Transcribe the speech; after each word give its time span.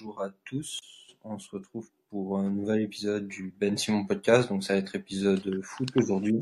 bonjour 0.00 0.22
à 0.22 0.28
tous. 0.44 0.78
On 1.24 1.38
se 1.38 1.50
retrouve 1.50 1.88
pour 2.10 2.38
un 2.38 2.50
nouvel 2.50 2.82
épisode 2.82 3.26
du 3.26 3.52
Ben 3.58 3.76
Simon 3.76 4.04
Podcast. 4.04 4.48
Donc 4.48 4.62
ça 4.62 4.74
va 4.74 4.78
être 4.78 4.94
épisode 4.94 5.60
foot 5.64 5.88
aujourd'hui. 5.96 6.38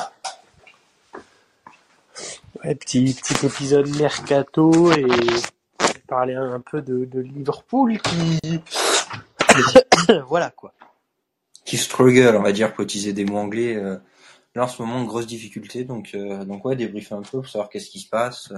Ouais, 2.62 2.74
petit, 2.74 3.14
petit 3.14 3.46
épisode 3.46 3.88
mercato 3.96 4.92
et 4.92 5.06
parler 6.06 6.34
un 6.34 6.60
peu 6.60 6.82
de, 6.82 7.06
de 7.06 7.20
Liverpool 7.20 7.98
qui... 7.98 8.60
voilà 10.28 10.50
quoi. 10.50 10.74
Qui 11.64 11.78
struggle, 11.78 12.36
on 12.36 12.42
va 12.42 12.52
dire, 12.52 12.74
pour 12.74 12.84
utiliser 12.84 13.14
des 13.14 13.24
mots 13.24 13.38
anglais. 13.38 13.76
euh, 13.76 13.96
Là 14.54 14.64
en 14.64 14.68
ce 14.68 14.82
moment, 14.82 15.02
grosse 15.04 15.26
difficulté. 15.26 15.84
Donc, 15.84 16.10
euh, 16.14 16.44
donc 16.44 16.64
ouais, 16.66 16.76
débriefer 16.76 17.14
un 17.14 17.22
peu 17.22 17.40
pour 17.40 17.48
savoir 17.48 17.70
qu'est-ce 17.70 17.88
qui 17.88 18.00
se 18.00 18.08
passe. 18.08 18.52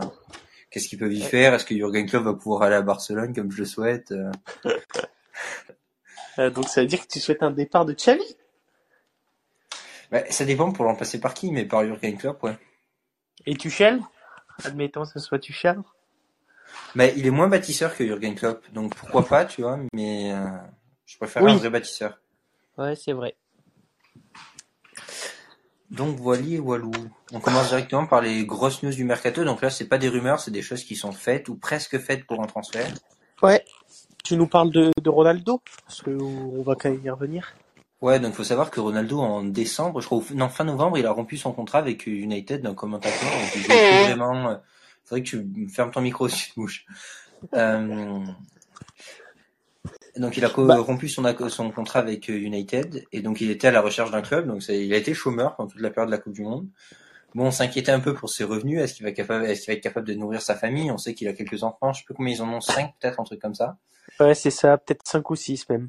Euh, 0.69 0.71
Qu'est-ce 0.71 0.89
qu'ils 0.89 0.99
peuvent 0.99 1.13
y 1.13 1.23
faire? 1.23 1.55
Est-ce 1.55 1.65
que 1.65 1.75
Jurgen 1.75 2.07
Klopp 2.09 2.25
va 2.25 2.35
pouvoir 2.35 2.63
aller 2.63 2.77
à 2.77 2.83
Barcelone 2.83 3.35
comme 3.35 3.51
je 3.51 3.59
le 3.59 3.65
souhaite 3.65 4.13
euh, 4.13 4.31
Euh, 6.39 6.51
donc 6.51 6.69
ça 6.69 6.83
veut 6.83 6.87
dire 6.87 7.01
que 7.01 7.09
tu 7.11 7.19
souhaites 7.21 7.43
un 7.43 7.51
départ 7.51 7.85
de 7.85 7.93
Xavi? 7.95 8.23
Bah, 10.13 10.23
Ça 10.31 10.45
dépend 10.45 10.71
pour 10.73 10.85
l'emplacer 10.85 11.21
par 11.21 11.35
qui, 11.35 11.51
mais 11.51 11.65
par 11.65 11.85
Jurgen 11.85 12.17
Klopp, 12.17 12.43
ouais. 12.45 12.57
Et 13.47 13.57
Tuchel? 13.57 14.01
Admettons 14.65 15.03
que 15.03 15.09
ce 15.09 15.19
soit 15.21 15.39
Tuchel. 15.39 15.81
Mais 16.95 17.13
il 17.17 17.27
est 17.27 17.31
moins 17.31 17.49
bâtisseur 17.49 17.97
que 17.97 18.05
Jurgen 18.07 18.35
Klopp, 18.35 18.65
donc 18.73 18.95
pourquoi 18.95 19.25
pas, 19.29 19.45
tu 19.47 19.63
vois, 19.63 19.79
mais 19.93 20.33
euh, 20.33 20.45
je 21.07 21.17
préfère 21.17 21.43
Oui. 21.43 21.53
un 21.53 21.57
vrai 21.57 21.71
bâtisseur. 21.71 22.21
Ouais, 22.77 22.95
c'est 22.95 23.13
vrai. 23.13 23.37
Donc 25.91 26.17
voilà, 26.19 26.43
Walou. 26.61 26.91
On 27.33 27.41
commence 27.41 27.69
directement 27.69 28.07
par 28.07 28.21
les 28.21 28.45
grosses 28.45 28.83
news 28.83 28.93
du 28.93 29.05
mercato. 29.05 29.45
Donc 29.45 29.63
là, 29.63 29.71
c'est 29.71 29.87
pas 29.89 29.99
des 29.99 30.09
rumeurs, 30.09 30.41
c'est 30.41 30.51
des 30.51 30.63
choses 30.63 30.85
qui 30.85 30.97
sont 30.97 31.13
faites 31.13 31.49
ou 31.49 31.57
presque 31.57 31.99
faites 31.99 32.27
pour 32.27 32.43
un 32.43 32.47
transfert. 32.47 32.93
Ouais. 33.43 33.65
Tu 34.25 34.37
nous 34.37 34.47
parles 34.47 34.71
de, 34.71 34.91
de 35.03 35.09
Ronaldo 35.09 35.63
Parce 35.87 36.03
que 36.03 36.11
on 36.11 36.63
va 36.63 36.75
quand 36.75 36.91
même 36.91 37.01
y 37.03 37.09
revenir. 37.11 37.55
Ouais, 38.01 38.21
donc 38.21 38.35
faut 38.35 38.45
savoir 38.45 38.71
que 38.71 38.79
Ronaldo 38.81 39.19
en 39.19 39.43
décembre, 39.43 40.01
je 40.01 40.07
crois, 40.07 40.23
non 40.35 40.49
fin 40.49 40.65
novembre, 40.65 40.99
il 40.99 41.07
a 41.07 41.11
rompu 41.11 41.37
son 41.37 41.53
contrat 41.53 41.79
avec 41.79 42.07
United 42.07 42.63
d'un 42.63 42.75
commentateur. 42.75 43.31
Donc 43.31 43.57
il 43.57 43.63
vraiment. 44.07 44.51
euh, 44.51 44.57
Faudrait 45.05 45.23
que 45.23 45.29
tu 45.31 45.69
fermes 45.69 45.91
ton 45.91 46.03
micro 46.03 46.29
si 46.29 46.49
tu 46.51 46.61
bouges. 46.61 46.85
Euh, 47.55 48.21
donc 50.19 50.37
il 50.37 50.45
a 50.45 50.49
Bah. 50.57 50.77
rompu 50.79 51.09
son, 51.09 51.23
contrat 51.71 52.01
avec 52.01 52.29
euh, 52.31 52.35
United 52.39 53.05
et 53.13 53.21
donc 53.23 53.41
il 53.41 53.51
était 53.51 53.69
à 53.69 53.71
la 53.71 53.81
recherche 53.81 54.11
d'un 54.11 54.23
club. 54.23 54.47
Donc 54.47 54.63
ça- 54.63 54.73
il 54.73 54.93
a 54.93 54.97
été 54.97 55.15
chômeur 55.15 55.57
pendant 55.57 55.69
toute 55.71 55.81
la 55.81 55.91
période 55.91 56.11
de 56.11 56.17
la 56.17 56.21
Coupe 56.21 56.33
du 56.35 56.43
Monde. 56.43 56.67
Bon, 57.35 57.47
on 57.47 57.51
s'inquiétait 57.51 57.93
un 57.93 58.01
peu 58.01 58.15
pour 58.15 58.31
ses 58.31 58.45
revenus. 58.45 58.81
Est-ce 58.81 58.95
qu'il 58.95 59.05
va, 59.05 59.13
capable, 59.13 59.45
est-ce 59.45 59.63
qu'il 59.63 59.73
va 59.73 59.77
être 59.77 59.83
capable 59.83 60.07
de 60.07 60.15
nourrir 60.15 60.41
sa 60.43 60.55
famille? 60.55 60.91
On 60.91 60.97
sait 60.99 61.15
qu'il 61.15 61.29
a 61.29 61.33
quelques 61.35 61.63
enfants. 61.63 61.93
Je 61.93 61.99
sais 62.01 62.05
plus 62.05 62.15
combien 62.15 62.33
ils 62.35 62.43
en 62.43 62.49
ont, 62.53 62.61
cinq 62.61 62.95
peut-être, 63.01 63.21
un 63.21 63.25
truc 63.25 63.41
comme 63.41 63.55
ça. 63.55 63.77
Ouais, 64.19 64.35
c'est 64.35 64.51
ça, 64.51 64.79
peut-être 64.79 65.07
5 65.07 65.31
ou 65.31 65.37
6 65.37 65.69
même. 65.69 65.89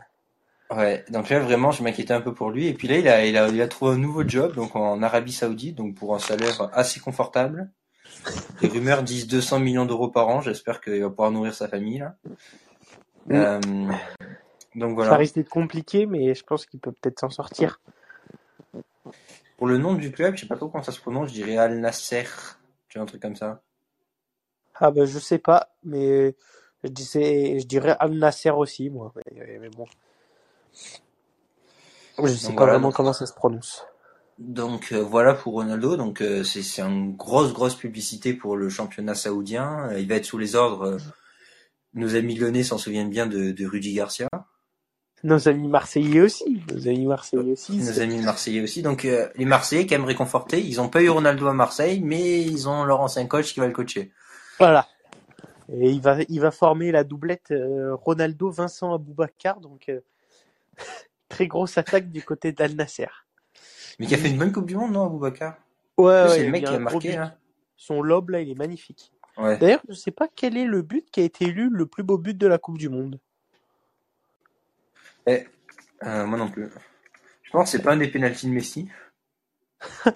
Ouais, 0.72 1.04
donc 1.10 1.30
là 1.30 1.40
vraiment 1.40 1.72
je 1.72 1.82
m'inquiétais 1.82 2.14
un 2.14 2.22
peu 2.22 2.32
pour 2.32 2.52
lui 2.52 2.68
et 2.68 2.76
puis 2.76 2.88
là 2.88 2.98
il 3.00 3.08
a 3.08 3.26
il 3.26 3.36
a 3.38 3.48
il 3.48 3.60
a 3.60 3.68
trouvé 3.68 3.94
un 3.94 3.98
nouveau 3.98 4.28
job 4.28 4.54
donc 4.54 4.76
en 4.76 5.02
Arabie 5.02 5.32
Saoudite 5.32 5.76
donc 5.76 5.96
pour 5.96 6.14
un 6.14 6.20
salaire 6.20 6.70
assez 6.74 7.00
confortable. 7.00 7.72
Les 8.62 8.68
rumeurs 8.68 9.02
disent 9.02 9.26
200 9.28 9.60
millions 9.62 9.86
d'euros 9.88 10.10
par 10.10 10.28
an, 10.28 10.42
j'espère 10.42 10.80
qu'il 10.82 11.02
va 11.02 11.10
pouvoir 11.10 11.32
nourrir 11.32 11.56
sa 11.56 11.68
famille 11.68 11.98
là. 11.98 12.16
Mm. 13.30 13.36
Euh, 13.36 13.60
donc 14.76 14.90
Ça 14.90 14.96
voilà. 14.96 15.16
risque 15.18 15.36
d'être 15.36 15.50
compliqué, 15.50 16.06
mais 16.06 16.34
je 16.36 16.44
pense 16.44 16.66
qu'il 16.66 16.80
peut 16.80 16.92
peut-être 16.92 17.20
s'en 17.20 17.30
sortir. 17.30 17.80
Pour 19.58 19.68
le 19.68 19.78
nom 19.78 19.94
du 19.94 20.12
club, 20.12 20.36
je 20.36 20.42
sais 20.42 20.48
pas 20.48 20.56
trop 20.56 20.70
comment 20.70 20.84
ça 20.84 20.92
se 20.92 21.00
prononce, 21.02 21.30
je 21.30 21.34
dirais 21.34 21.58
Al 21.58 21.80
Nasser, 21.80 22.24
tu 22.88 22.98
vois 22.98 23.04
un 23.04 23.06
truc 23.08 23.22
comme 23.22 23.36
ça. 23.36 23.62
Ah 24.76 24.92
bah 24.92 25.06
je 25.06 25.20
sais 25.20 25.40
pas, 25.40 25.70
mais 25.84 26.36
je, 26.84 26.90
disais, 26.90 27.60
je 27.60 27.68
dirais 27.68 27.96
Al 28.00 28.14
Nasser 28.14 28.52
aussi, 28.52 28.90
moi. 28.90 29.12
Mais, 29.16 29.58
mais 29.60 29.70
bon. 29.70 29.86
Je 32.24 32.28
sais 32.28 32.48
Donc 32.48 32.56
pas 32.56 32.64
voilà, 32.64 32.74
vraiment 32.74 32.88
donc- 32.90 32.96
comment 32.96 33.14
ça 33.14 33.26
se 33.26 33.34
prononce. 33.34 33.86
Donc 34.38 34.94
euh, 34.94 35.04
voilà 35.04 35.34
pour 35.34 35.54
Ronaldo, 35.54 35.98
donc 35.98 36.22
euh, 36.22 36.46
c'est 36.46 36.80
une 36.80 37.18
grosse 37.18 37.52
grosse 37.52 37.76
publicité 37.76 38.34
pour 38.34 38.56
le 38.56 38.70
championnat 38.70 39.14
saoudien. 39.14 39.92
Il 39.98 40.08
va 40.08 40.16
être 40.16 40.24
sous 40.26 40.38
les 40.38 40.56
ordres. 40.56 40.98
Nos 41.94 42.16
amis 42.16 42.36
lyonnais 42.36 42.64
s'en 42.64 42.78
souviennent 42.78 43.10
bien 43.10 43.26
de, 43.28 43.52
de 43.52 43.66
Rudy 43.66 43.94
Garcia. 43.94 44.28
Nos 45.24 45.50
amis 45.50 45.68
marseillais 45.68 46.22
aussi. 46.22 46.62
Nos 46.74 46.88
amis 46.88 47.06
marseillais 47.06 47.52
aussi. 47.52 47.78
Nos 47.78 47.92
c'est- 47.92 48.02
amis 48.02 48.22
marseillais 48.22 48.62
aussi. 48.62 48.82
Donc 48.82 49.04
euh, 49.06 49.28
les 49.36 49.46
Marseillais 49.46 49.86
quand 49.86 49.96
même 49.98 50.06
réconfortés, 50.06 50.62
ils 50.62 50.80
ont 50.80 50.88
pas 50.88 51.02
eu 51.02 51.10
Ronaldo 51.10 51.48
à 51.48 51.54
Marseille, 51.54 52.00
mais 52.02 52.42
ils 52.42 52.70
ont 52.70 52.86
leur 52.86 53.02
ancien 53.02 53.26
coach 53.28 53.54
qui 53.54 53.60
va 53.60 53.68
le 53.68 53.74
coacher. 53.74 54.12
Voilà. 54.60 54.88
Et 55.74 55.90
il 55.92 56.02
va, 56.02 56.18
il 56.30 56.40
va 56.40 56.52
former 56.52 56.92
la 56.92 57.04
doublette 57.04 57.52
euh, 57.52 57.94
Ronaldo-Vincent 57.96 58.94
Aboubacar. 58.94 59.60
Donc, 59.60 59.90
euh, 59.90 60.00
très 61.30 61.48
grosse 61.48 61.78
attaque 61.78 62.10
du 62.10 62.24
côté 62.24 62.54
d'Al 62.54 62.74
Nasser. 62.76 63.08
Mais 64.00 64.06
qui 64.08 64.16
a 64.16 64.18
fait 64.18 64.30
une 64.30 64.38
bonne 64.38 64.52
Coupe 64.54 64.66
du 64.68 64.76
Monde, 64.76 64.94
non, 64.94 65.06
Aboubacar 65.06 65.58
Ouais, 65.98 66.24
C'est 66.28 66.30
ouais, 66.32 66.40
le 66.40 66.46
il 66.46 66.52
mec 66.52 66.64
qui 66.66 66.74
a 66.74 66.80
marqué 66.80 67.16
là. 67.18 67.36
Son 67.76 68.02
lob, 68.02 68.30
là, 68.30 68.40
il 68.42 68.50
est 68.50 68.56
magnifique. 68.56 69.12
Ouais. 69.40 69.58
D'ailleurs, 69.58 69.82
je 69.88 69.94
sais 69.94 70.12
pas 70.12 70.28
quel 70.34 70.58
est 70.58 70.66
le 70.66 70.82
but 70.82 71.10
qui 71.12 71.22
a 71.22 71.24
été 71.24 71.46
élu 71.46 71.70
le 71.70 71.86
plus 71.86 72.04
beau 72.04 72.18
but 72.18 72.38
de 72.38 72.48
la 72.48 72.58
Coupe 72.58 72.78
du 72.78 72.90
Monde. 72.90 73.20
Euh, 75.28 76.26
moi 76.26 76.38
non 76.38 76.50
plus. 76.50 76.70
Je 77.44 77.52
pense 77.52 77.72
que 77.72 77.78
c'est 77.78 77.84
pas 77.84 77.94
un 77.94 77.98
des 77.98 78.08
pénaltys 78.08 78.48
de 78.48 78.52
Messi. 78.52 78.90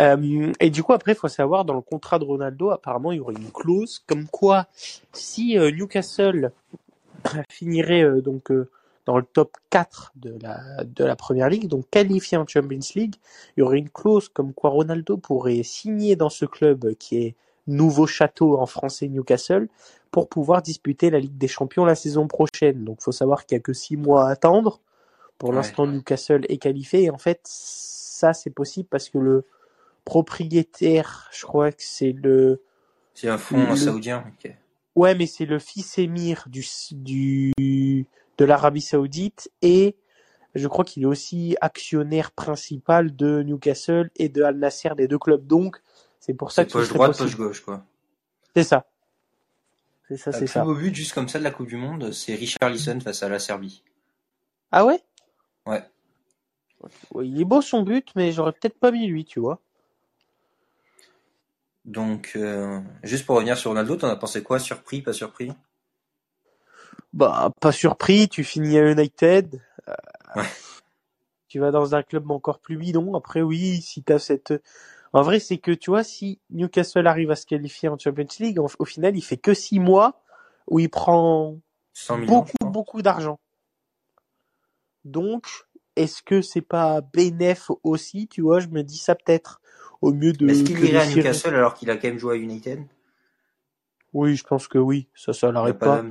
Euh, 0.00 0.52
et 0.58 0.70
du 0.70 0.82
coup, 0.82 0.92
après, 0.92 1.12
il 1.12 1.16
faut 1.16 1.28
savoir, 1.28 1.64
dans 1.64 1.74
le 1.74 1.80
contrat 1.80 2.18
de 2.18 2.24
Ronaldo, 2.24 2.70
apparemment, 2.70 3.12
il 3.12 3.18
y 3.18 3.20
aurait 3.20 3.36
une 3.36 3.52
clause 3.52 4.00
comme 4.08 4.26
quoi, 4.26 4.66
si 5.12 5.56
euh, 5.56 5.70
Newcastle 5.70 6.50
finirait 7.48 8.20
donc 8.20 8.50
dans 9.06 9.18
le 9.18 9.24
top 9.24 9.56
4 9.70 10.12
de 10.16 10.36
la, 10.40 10.84
de 10.84 11.04
la 11.04 11.16
première 11.16 11.48
ligue, 11.48 11.68
donc 11.68 11.88
qualifié 11.90 12.38
en 12.38 12.46
Champions 12.46 12.78
League, 12.94 13.16
il 13.56 13.60
y 13.60 13.62
aurait 13.62 13.78
une 13.78 13.90
clause 13.90 14.28
comme 14.28 14.52
quoi 14.54 14.70
Ronaldo 14.70 15.16
pourrait 15.18 15.62
signer 15.62 16.16
dans 16.16 16.30
ce 16.30 16.46
club 16.46 16.94
qui 16.94 17.18
est 17.18 17.34
Nouveau 17.66 18.06
Château 18.06 18.58
en 18.58 18.66
français 18.66 19.08
Newcastle 19.08 19.68
pour 20.10 20.28
pouvoir 20.28 20.60
disputer 20.62 21.10
la 21.10 21.18
Ligue 21.18 21.38
des 21.38 21.48
Champions 21.48 21.84
la 21.84 21.94
saison 21.94 22.26
prochaine. 22.28 22.84
Donc, 22.84 22.98
il 23.00 23.04
faut 23.04 23.12
savoir 23.12 23.46
qu'il 23.46 23.56
y 23.56 23.58
a 23.58 23.62
que 23.62 23.72
6 23.72 23.96
mois 23.96 24.28
à 24.28 24.32
attendre. 24.32 24.80
Pour 25.38 25.48
Ouais. 25.50 25.56
l'instant, 25.56 25.86
Newcastle 25.86 26.44
est 26.48 26.58
qualifié. 26.58 27.04
Et 27.04 27.10
en 27.10 27.18
fait, 27.18 27.40
ça, 27.44 28.32
c'est 28.34 28.50
possible 28.50 28.88
parce 28.90 29.08
que 29.08 29.18
le 29.18 29.44
propriétaire, 30.04 31.28
je 31.32 31.44
crois 31.44 31.72
que 31.72 31.82
c'est 31.82 32.12
le, 32.12 32.62
C'est 33.14 33.28
un 33.28 33.38
fonds 33.38 33.70
Le- 33.70 33.76
saoudien. 33.76 34.24
ok. 34.28 34.54
ouais, 34.96 35.14
mais 35.14 35.26
c'est 35.26 35.46
le 35.46 35.58
fils 35.58 35.98
émir 35.98 36.44
du, 36.48 36.64
du, 36.92 38.06
de 38.38 38.44
l'Arabie 38.44 38.80
Saoudite 38.80 39.50
et 39.62 39.96
je 40.54 40.68
crois 40.68 40.84
qu'il 40.84 41.02
est 41.02 41.06
aussi 41.06 41.56
actionnaire 41.60 42.30
principal 42.32 43.14
de 43.16 43.42
Newcastle 43.42 44.10
et 44.16 44.28
de 44.28 44.42
Al 44.42 44.56
Nasser, 44.58 44.90
des 44.96 45.08
deux 45.08 45.18
clubs. 45.18 45.46
Donc, 45.46 45.80
c'est 46.20 46.34
pour 46.34 46.52
ça 46.52 46.62
C'est 46.62 46.68
que 46.68 46.72
poche 46.72 46.88
droite, 46.90 47.10
possible. 47.10 47.28
poche 47.30 47.36
gauche 47.36 47.60
quoi. 47.60 47.84
C'est 48.54 48.64
ça. 48.64 48.86
C'est 50.08 50.16
ça, 50.16 50.32
Le 50.32 50.38
c'est 50.38 50.46
plus 50.46 50.52
ça. 50.52 50.64
beau 50.64 50.74
but 50.74 50.94
juste 50.94 51.12
comme 51.12 51.28
ça 51.28 51.38
de 51.38 51.44
la 51.44 51.50
Coupe 51.50 51.66
du 51.68 51.76
Monde, 51.76 52.12
c'est 52.12 52.34
Richarlison 52.34 53.00
face 53.00 53.22
à 53.22 53.28
la 53.28 53.38
Serbie. 53.38 53.82
Ah 54.70 54.84
ouais? 54.84 55.00
Ouais. 55.66 55.82
Ouais, 57.12 57.26
Il 57.28 57.40
est 57.40 57.44
beau 57.44 57.62
son 57.62 57.82
but, 57.82 58.08
mais 58.14 58.32
j'aurais 58.32 58.52
peut-être 58.52 58.78
pas 58.78 58.90
mis 58.92 59.06
lui, 59.06 59.24
tu 59.24 59.40
vois. 59.40 59.60
Donc 61.86 62.32
euh, 62.36 62.80
juste 63.02 63.24
pour 63.26 63.36
revenir 63.36 63.56
sur 63.56 63.70
Ronaldo, 63.70 63.96
t'en 63.96 64.08
as 64.08 64.16
pensé 64.16 64.42
quoi? 64.42 64.58
Surpris, 64.58 65.00
pas 65.02 65.12
surpris? 65.14 65.50
Bah, 67.12 67.52
pas 67.60 67.72
surpris, 67.72 68.28
tu 68.28 68.44
finis 68.44 68.78
à 68.78 68.90
United. 68.90 69.60
euh, 69.88 69.94
Ouais. 70.36 70.44
Tu 71.48 71.60
vas 71.60 71.70
dans 71.70 71.94
un 71.94 72.02
club 72.02 72.28
encore 72.32 72.58
plus 72.58 72.76
bidon. 72.76 73.14
Après, 73.14 73.40
oui, 73.42 73.80
si 73.80 74.02
t'as 74.02 74.18
cette... 74.18 74.52
En 75.12 75.22
vrai, 75.22 75.38
c'est 75.38 75.58
que, 75.58 75.70
tu 75.70 75.90
vois, 75.90 76.02
si 76.02 76.40
Newcastle 76.50 77.06
arrive 77.06 77.30
à 77.30 77.36
se 77.36 77.46
qualifier 77.46 77.88
en 77.88 77.96
Champions 77.96 78.26
League, 78.40 78.58
en- 78.58 78.66
au 78.80 78.84
final, 78.84 79.16
il 79.16 79.22
fait 79.22 79.36
que 79.36 79.54
six 79.54 79.78
mois 79.78 80.20
où 80.66 80.80
il 80.80 80.88
prend 80.90 81.56
100 81.92 82.16
millions. 82.18 82.44
je 82.46 82.52
beaucoup, 82.52 82.72
beaucoup 82.72 83.02
d'argent. 83.02 83.38
Donc, 85.04 85.46
est-ce 85.94 86.22
que 86.22 86.42
c'est 86.42 86.62
pas 86.62 87.00
bénéf 87.00 87.70
aussi, 87.84 88.26
tu 88.26 88.40
vois, 88.40 88.58
je 88.58 88.66
me 88.68 88.82
dis 88.82 88.98
ça 88.98 89.14
peut-être, 89.14 89.60
au 90.02 90.12
mieux 90.12 90.32
de... 90.32 90.48
Est-ce 90.48 90.64
qu'il 90.64 90.80
irait 90.84 91.02
à 91.02 91.06
Newcastle 91.06 91.54
alors 91.54 91.74
qu'il 91.74 91.90
a 91.90 91.96
quand 91.96 92.08
même 92.08 92.18
joué 92.18 92.34
à 92.34 92.36
United? 92.36 92.82
Oui, 94.12 94.34
je 94.36 94.44
pense 94.44 94.66
que 94.66 94.78
oui, 94.78 95.08
ça, 95.14 95.32
ça 95.32 95.52
l'arrête 95.52 95.78
pas 95.78 96.02
pas. 96.02 96.08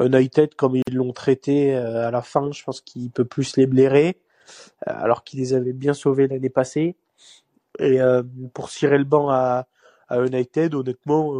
United, 0.00 0.54
comme 0.54 0.76
ils 0.76 0.94
l'ont 0.94 1.12
traité 1.12 1.74
euh, 1.74 2.08
à 2.08 2.10
la 2.10 2.22
fin, 2.22 2.50
je 2.52 2.62
pense 2.64 2.80
qu'il 2.80 3.10
peut 3.10 3.24
plus 3.24 3.56
les 3.56 3.66
blairer, 3.66 4.18
euh, 4.88 4.92
alors 4.94 5.24
qu'il 5.24 5.40
les 5.40 5.54
avait 5.54 5.72
bien 5.72 5.94
sauvés 5.94 6.28
l'année 6.28 6.50
passée. 6.50 6.96
Et 7.78 8.00
euh, 8.00 8.22
pour 8.54 8.70
cirer 8.70 8.98
le 8.98 9.04
banc 9.04 9.28
à, 9.30 9.66
United, 10.10 10.74
honnêtement, 10.74 11.34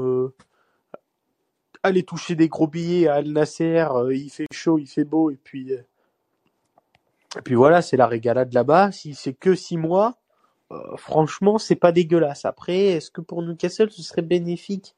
aller 1.85 2.03
toucher 2.03 2.35
des 2.35 2.49
gros 2.49 2.67
billets 2.67 3.07
à 3.07 3.15
Al 3.15 3.29
Nasser, 3.29 3.87
il 4.11 4.29
fait 4.29 4.47
chaud, 4.53 4.79
il 4.79 4.89
fait 4.89 5.05
beau, 5.05 5.31
et 5.31 5.37
puis, 5.37 5.71
et 5.71 7.43
puis 7.45 7.55
voilà, 7.55 7.81
c'est 7.81 7.97
la 7.97 8.09
régalade 8.09 8.53
là-bas. 8.53 8.91
Si 8.91 9.15
c'est 9.15 9.35
que 9.35 9.55
six 9.55 9.77
mois, 9.77 10.17
franchement, 10.97 11.59
c'est 11.59 11.77
pas 11.77 11.93
dégueulasse. 11.93 12.45
Après, 12.45 12.77
est-ce 12.77 13.13
que 13.13 13.21
pour 13.21 13.41
Newcastle, 13.41 13.93
ce 13.93 14.03
serait 14.03 14.23
bénéfique? 14.23 14.97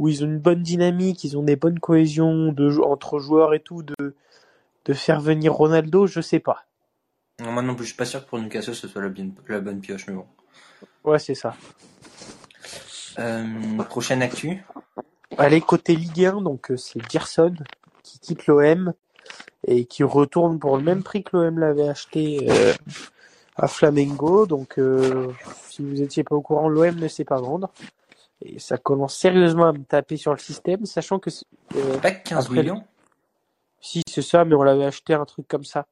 Où 0.00 0.08
ils 0.08 0.24
ont 0.24 0.26
une 0.26 0.38
bonne 0.38 0.62
dynamique, 0.62 1.24
ils 1.24 1.36
ont 1.36 1.42
des 1.42 1.56
bonnes 1.56 1.78
cohésions 1.78 2.52
de, 2.52 2.80
entre 2.80 3.18
joueurs 3.18 3.52
et 3.52 3.60
tout, 3.60 3.82
de, 3.82 4.16
de 4.86 4.94
faire 4.94 5.20
venir 5.20 5.52
Ronaldo, 5.52 6.06
je 6.06 6.22
sais 6.22 6.40
pas. 6.40 6.64
Non, 7.38 7.52
moi 7.52 7.62
non 7.62 7.74
plus, 7.74 7.84
je 7.84 7.90
suis 7.90 7.98
pas 7.98 8.06
sûr 8.06 8.24
que 8.24 8.30
pour 8.30 8.38
Newcastle 8.38 8.74
ce 8.74 8.88
soit 8.88 9.02
la, 9.02 9.10
bien, 9.10 9.28
la 9.46 9.60
bonne 9.60 9.80
pioche, 9.80 10.06
mais 10.06 10.14
bon. 10.14 10.24
Ouais, 11.04 11.18
c'est 11.18 11.34
ça. 11.34 11.54
Euh, 13.18 13.44
prochaine 13.90 14.22
actu. 14.22 14.64
Allez, 15.36 15.60
côté 15.60 15.94
Ligue 15.94 16.24
1, 16.24 16.40
donc 16.40 16.70
euh, 16.70 16.78
c'est 16.78 17.00
Gerson 17.10 17.54
qui 18.02 18.18
quitte 18.20 18.46
l'OM 18.46 18.94
et 19.66 19.84
qui 19.84 20.02
retourne 20.02 20.58
pour 20.58 20.78
le 20.78 20.82
même 20.82 21.02
prix 21.02 21.22
que 21.22 21.36
l'OM 21.36 21.58
l'avait 21.58 21.90
acheté 21.90 22.46
euh, 22.48 22.72
à 23.56 23.68
Flamengo. 23.68 24.46
Donc, 24.46 24.78
euh, 24.78 25.28
si 25.68 25.82
vous 25.82 26.00
étiez 26.00 26.24
pas 26.24 26.36
au 26.36 26.40
courant, 26.40 26.70
l'OM 26.70 26.94
ne 26.94 27.08
sait 27.08 27.24
pas 27.24 27.38
vendre. 27.38 27.70
Et 28.42 28.58
ça 28.58 28.78
commence 28.78 29.16
sérieusement 29.16 29.66
à 29.66 29.72
me 29.72 29.84
taper 29.84 30.16
sur 30.16 30.32
le 30.32 30.38
système, 30.38 30.86
sachant 30.86 31.18
que... 31.18 31.30
Euh, 31.76 31.98
pas 31.98 32.10
15 32.10 32.46
après- 32.46 32.62
millions 32.62 32.84
Si, 33.80 34.02
c'est 34.08 34.22
ça, 34.22 34.44
mais 34.44 34.54
on 34.54 34.62
l'avait 34.62 34.86
acheté 34.86 35.14
un 35.14 35.24
truc 35.24 35.46
comme 35.46 35.64
ça. 35.64 35.86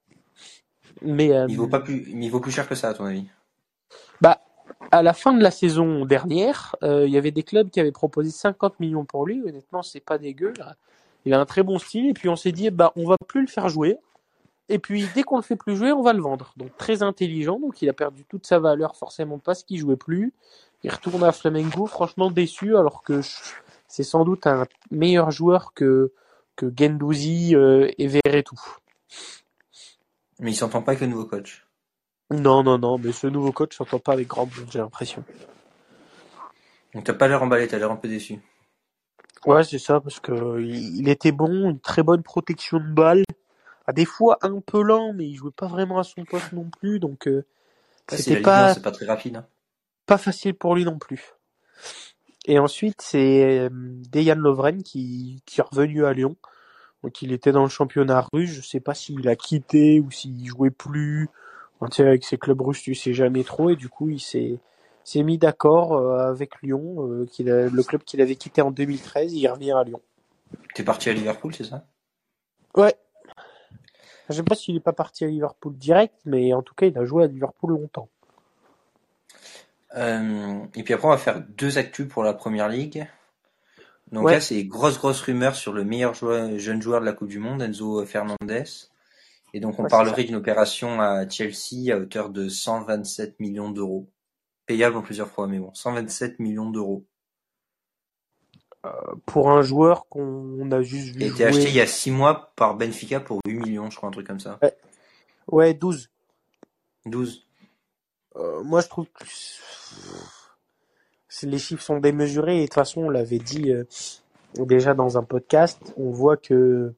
Mais 1.03 1.33
euh, 1.33 1.47
il 1.49 1.57
vaut, 1.57 1.69
pas 1.69 1.81
plus, 1.81 2.09
il 2.09 2.31
vaut 2.31 2.41
plus 2.41 2.51
cher 2.51 2.69
que 2.69 2.75
ça, 2.75 2.89
à 2.89 2.95
ton 2.95 3.05
avis? 3.05 3.27
Bah, 4.21 4.41
à 4.91 5.03
la 5.03 5.13
fin 5.13 5.33
de 5.33 5.43
la 5.43 5.51
saison 5.51 6.05
dernière, 6.05 6.75
euh, 6.83 7.07
il 7.07 7.13
y 7.13 7.19
avait 7.19 7.31
des 7.31 7.43
clubs 7.43 7.71
qui 7.71 7.81
avaient 7.81 7.93
proposé 7.93 8.31
50 8.31 8.81
millions 8.81 9.05
pour 9.05 9.27
lui. 9.27 9.43
Honnêtement, 9.43 9.83
c'est 9.83 10.01
pas 10.01 10.19
dégueu. 10.19 10.53
Là. 10.59 10.77
Il 11.25 11.35
a 11.35 11.41
un 11.41 11.47
très 11.47 11.63
bon 11.63 11.79
style. 11.79 12.09
Et 12.09 12.15
puis 12.15 12.29
on 12.29 12.37
s'est 12.37 12.53
dit, 12.53 12.71
bah, 12.71 12.93
on 12.97 13.07
va 13.07 13.17
plus 13.27 13.43
le 13.43 13.47
faire 13.47 13.69
jouer. 13.69 13.99
Et 14.69 14.79
puis 14.79 15.07
dès 15.15 15.23
qu'on 15.23 15.37
le 15.37 15.43
fait 15.43 15.57
plus 15.57 15.77
jouer, 15.77 15.93
on 15.93 16.03
va 16.03 16.13
le 16.13 16.21
vendre. 16.21 16.53
Donc 16.57 16.77
très 16.77 17.03
intelligent. 17.03 17.59
Donc 17.59 17.81
il 17.81 17.89
a 17.89 17.93
perdu 17.93 18.25
toute 18.25 18.47
sa 18.47 18.59
valeur 18.59 18.97
forcément 18.97 19.39
parce 19.39 19.63
qu'il 19.63 19.79
jouait 19.79 19.97
plus. 19.97 20.33
Il 20.85 20.91
retourne 20.91 21.25
à 21.25 21.33
Flamengo, 21.33 21.87
franchement 21.87 22.31
déçu, 22.31 22.77
alors 22.77 23.03
que 23.03 23.21
c'est 23.89 24.05
sans 24.05 24.25
doute 24.25 24.47
un 24.47 24.67
meilleur 24.91 25.31
joueur 25.31 25.73
que 25.75 26.13
que 26.57 26.73
Gendouzi 26.77 27.55
euh, 27.55 27.89
et 27.99 28.09
Verretou. 28.09 28.61
Mais 30.41 30.51
il 30.53 30.57
s'entend 30.57 30.83
pas 30.83 30.93
avec 30.93 31.01
le 31.03 31.07
nouveau 31.07 31.25
coach. 31.25 31.65
Non, 32.31 32.63
non, 32.63 32.79
non, 32.79 32.99
mais 32.99 33.13
ce 33.13 33.27
nouveau 33.27 33.53
coach 33.53 33.77
s'entend 33.77 33.99
pas 34.01 34.13
avec 34.13 34.27
grand 34.29 34.45
monde, 34.47 34.67
j'ai 34.71 34.79
l'impression. 34.81 35.25
Donc 36.95 37.05
t'as 37.05 37.15
pas 37.15 37.29
l'air 37.29 37.43
emballé, 37.43 37.69
t'as 37.69 37.79
l'air 37.79 37.91
un 37.91 37.97
peu 37.97 38.09
déçu. 38.09 38.39
Ouais, 39.47 39.63
c'est 39.65 39.79
ça, 39.79 40.01
parce 40.01 40.19
que 40.21 40.61
il 40.61 41.09
était 41.09 41.33
bon, 41.33 41.71
une 41.71 41.81
très 41.81 42.03
bonne 42.03 42.23
protection 42.23 42.79
de 42.79 42.91
balle. 42.93 43.25
À 43.87 43.93
des 43.93 44.05
fois 44.05 44.39
un 44.43 44.61
peu 44.61 44.83
lent, 44.83 45.13
mais 45.15 45.27
il 45.27 45.35
jouait 45.35 45.51
pas 45.51 45.67
vraiment 45.67 45.99
à 45.99 46.05
son 46.05 46.25
poste 46.25 46.53
non 46.53 46.69
plus, 46.81 46.99
donc 47.01 47.27
euh, 47.27 47.47
Ça, 48.11 48.17
c'est 48.19 48.31
la 48.31 48.37
c'était 48.37 48.37
Ligue 48.37 48.49
1, 48.49 48.69
pas 48.69 48.75
c'est 48.75 48.83
pas 48.83 48.91
très 48.91 49.07
rapide. 49.07 49.37
hein. 49.37 49.47
Pas 50.09 50.19
facile 50.19 50.55
pour 50.55 50.75
lui 50.75 50.85
non 50.85 50.99
plus. 50.99 51.35
Et 52.47 52.59
ensuite, 52.59 53.03
c'est 53.03 53.59
euh, 53.59 53.69
Dejan 54.11 54.35
Lovren 54.37 54.83
qui, 54.83 55.43
qui 55.45 55.61
est 55.61 55.63
revenu 55.63 56.07
à 56.07 56.15
Lyon. 56.15 56.35
Donc 57.05 57.23
il 57.23 57.33
était 57.33 57.53
dans 57.53 57.63
le 57.63 57.69
championnat 57.69 58.27
russe. 58.33 58.51
Je 58.51 58.63
sais 58.63 58.81
pas 58.81 58.95
s'il 58.95 59.29
a 59.29 59.37
quitté 59.37 60.01
ou 60.01 60.11
s'il 60.11 60.45
jouait 60.47 60.71
plus. 60.71 61.29
Enfin, 61.79 61.91
tu 61.91 61.97
sais, 61.97 62.09
avec 62.09 62.25
ses 62.25 62.39
clubs 62.39 62.61
russes, 62.61 62.83
tu 62.83 62.95
sais 62.95 63.13
jamais 63.13 63.45
trop. 63.45 63.71
Et 63.71 63.77
du 63.77 63.89
coup, 63.89 64.09
il 64.09 64.19
s'est 64.19 64.59
s'est 65.05 65.23
mis 65.23 65.39
d'accord 65.39 65.93
euh, 65.93 66.31
avec 66.31 66.61
Lyon, 66.63 67.07
euh, 67.07 67.27
qu'il 67.27 67.51
a, 67.51 67.69
le 67.69 67.83
club 67.83 68.03
qu'il 68.03 68.21
avait 68.21 68.37
quitté 68.37 68.63
en 68.63 68.71
2013. 68.71 69.33
Il 69.35 69.47
revient 69.47 69.73
à 69.73 69.85
Lyon. 69.85 70.01
T'es 70.75 70.83
parti 70.83 71.11
à 71.11 71.13
Liverpool, 71.13 71.55
c'est 71.55 71.65
ça? 71.65 71.85
Ouais. 72.75 72.95
Je 74.31 74.35
sais 74.35 74.43
pas 74.43 74.55
s'il 74.55 74.77
est 74.77 74.81
pas 74.81 74.93
parti 74.93 75.25
à 75.25 75.29
Liverpool 75.29 75.77
direct, 75.77 76.15
mais 76.25 76.53
en 76.53 76.63
tout 76.63 76.75
cas, 76.75 76.87
il 76.87 76.99
a 76.99 77.05
joué 77.05 77.25
à 77.25 77.27
Liverpool 77.27 77.73
longtemps. 77.73 78.09
Euh, 79.97 80.61
et 80.75 80.83
puis 80.83 80.95
après, 80.95 81.07
on 81.09 81.11
va 81.13 81.19
faire 81.19 81.41
deux 81.41 81.79
actus 81.79 82.07
pour 82.09 82.23
la 82.23 82.35
première 82.35 82.69
ligue. 82.69 83.07
Donc 84.13 84.27
Ouais. 84.27 84.35
là, 84.35 84.41
c'est 84.41 84.65
grosse, 84.65 84.99
grosse 84.99 85.21
rumeur 85.21 85.55
sur 85.55 85.73
le 85.73 85.85
meilleur 85.85 86.15
joueur, 86.15 86.59
jeune 86.59 86.81
joueur 86.81 87.01
de 87.01 87.07
la 87.07 87.13
Coupe 87.13 87.29
du 87.29 87.39
Monde, 87.39 87.63
Enzo 87.63 88.05
Fernandez. 88.07 88.65
Et 89.55 89.61
donc, 89.61 89.79
on 89.79 89.83
Ouais, 89.85 89.89
parlerait 89.89 90.25
d'une 90.25 90.35
opération 90.37 91.01
à 91.01 91.29
Chelsea 91.29 91.91
à 91.93 91.97
hauteur 91.99 92.31
de 92.31 92.49
127 92.49 93.41
millions 93.41 93.71
d'euros. 93.71 94.09
Payable 94.67 94.97
en 94.97 95.03
plusieurs 95.03 95.29
fois, 95.31 95.47
mais 95.47 95.59
bon, 95.59 95.73
127 95.75 96.39
millions 96.39 96.71
d'euros. 96.71 97.05
Pour 99.27 99.51
un 99.51 99.63
joueur 99.63 100.07
qu'on 100.09 100.71
a 100.71 100.81
juste 100.83 101.09
vu 101.15 101.21
Il 101.21 101.25
a 101.25 101.27
été 101.27 101.37
jouer. 101.39 101.47
acheté 101.47 101.69
il 101.71 101.75
y 101.75 101.81
a 101.81 101.87
six 101.87 102.11
mois 102.11 102.53
par 102.57 102.77
Benfica 102.77 103.21
pour 103.21 103.41
8 103.47 103.55
millions, 103.59 103.91
je 103.91 103.97
crois, 103.97 104.09
un 104.09 104.13
truc 104.13 104.27
comme 104.27 104.41
ça. 104.41 104.59
Ouais, 105.49 105.75
12. 105.75 106.11
12. 107.07 107.48
Euh, 108.39 108.63
moi, 108.63 108.81
je 108.81 108.89
trouve 108.89 109.07
que 109.07 109.25
les 111.43 111.59
chiffres 111.59 111.83
sont 111.83 111.99
démesurés 111.99 112.59
et 112.59 112.61
de 112.63 112.65
toute 112.67 112.75
façon, 112.75 113.03
on 113.03 113.11
l'avait 113.11 113.39
dit 113.39 113.73
euh, 113.73 113.85
déjà 114.59 114.95
dans 114.95 115.19
un 115.19 115.23
podcast, 115.23 115.79
on 115.97 116.11
voit 116.11 116.37
que 116.37 116.95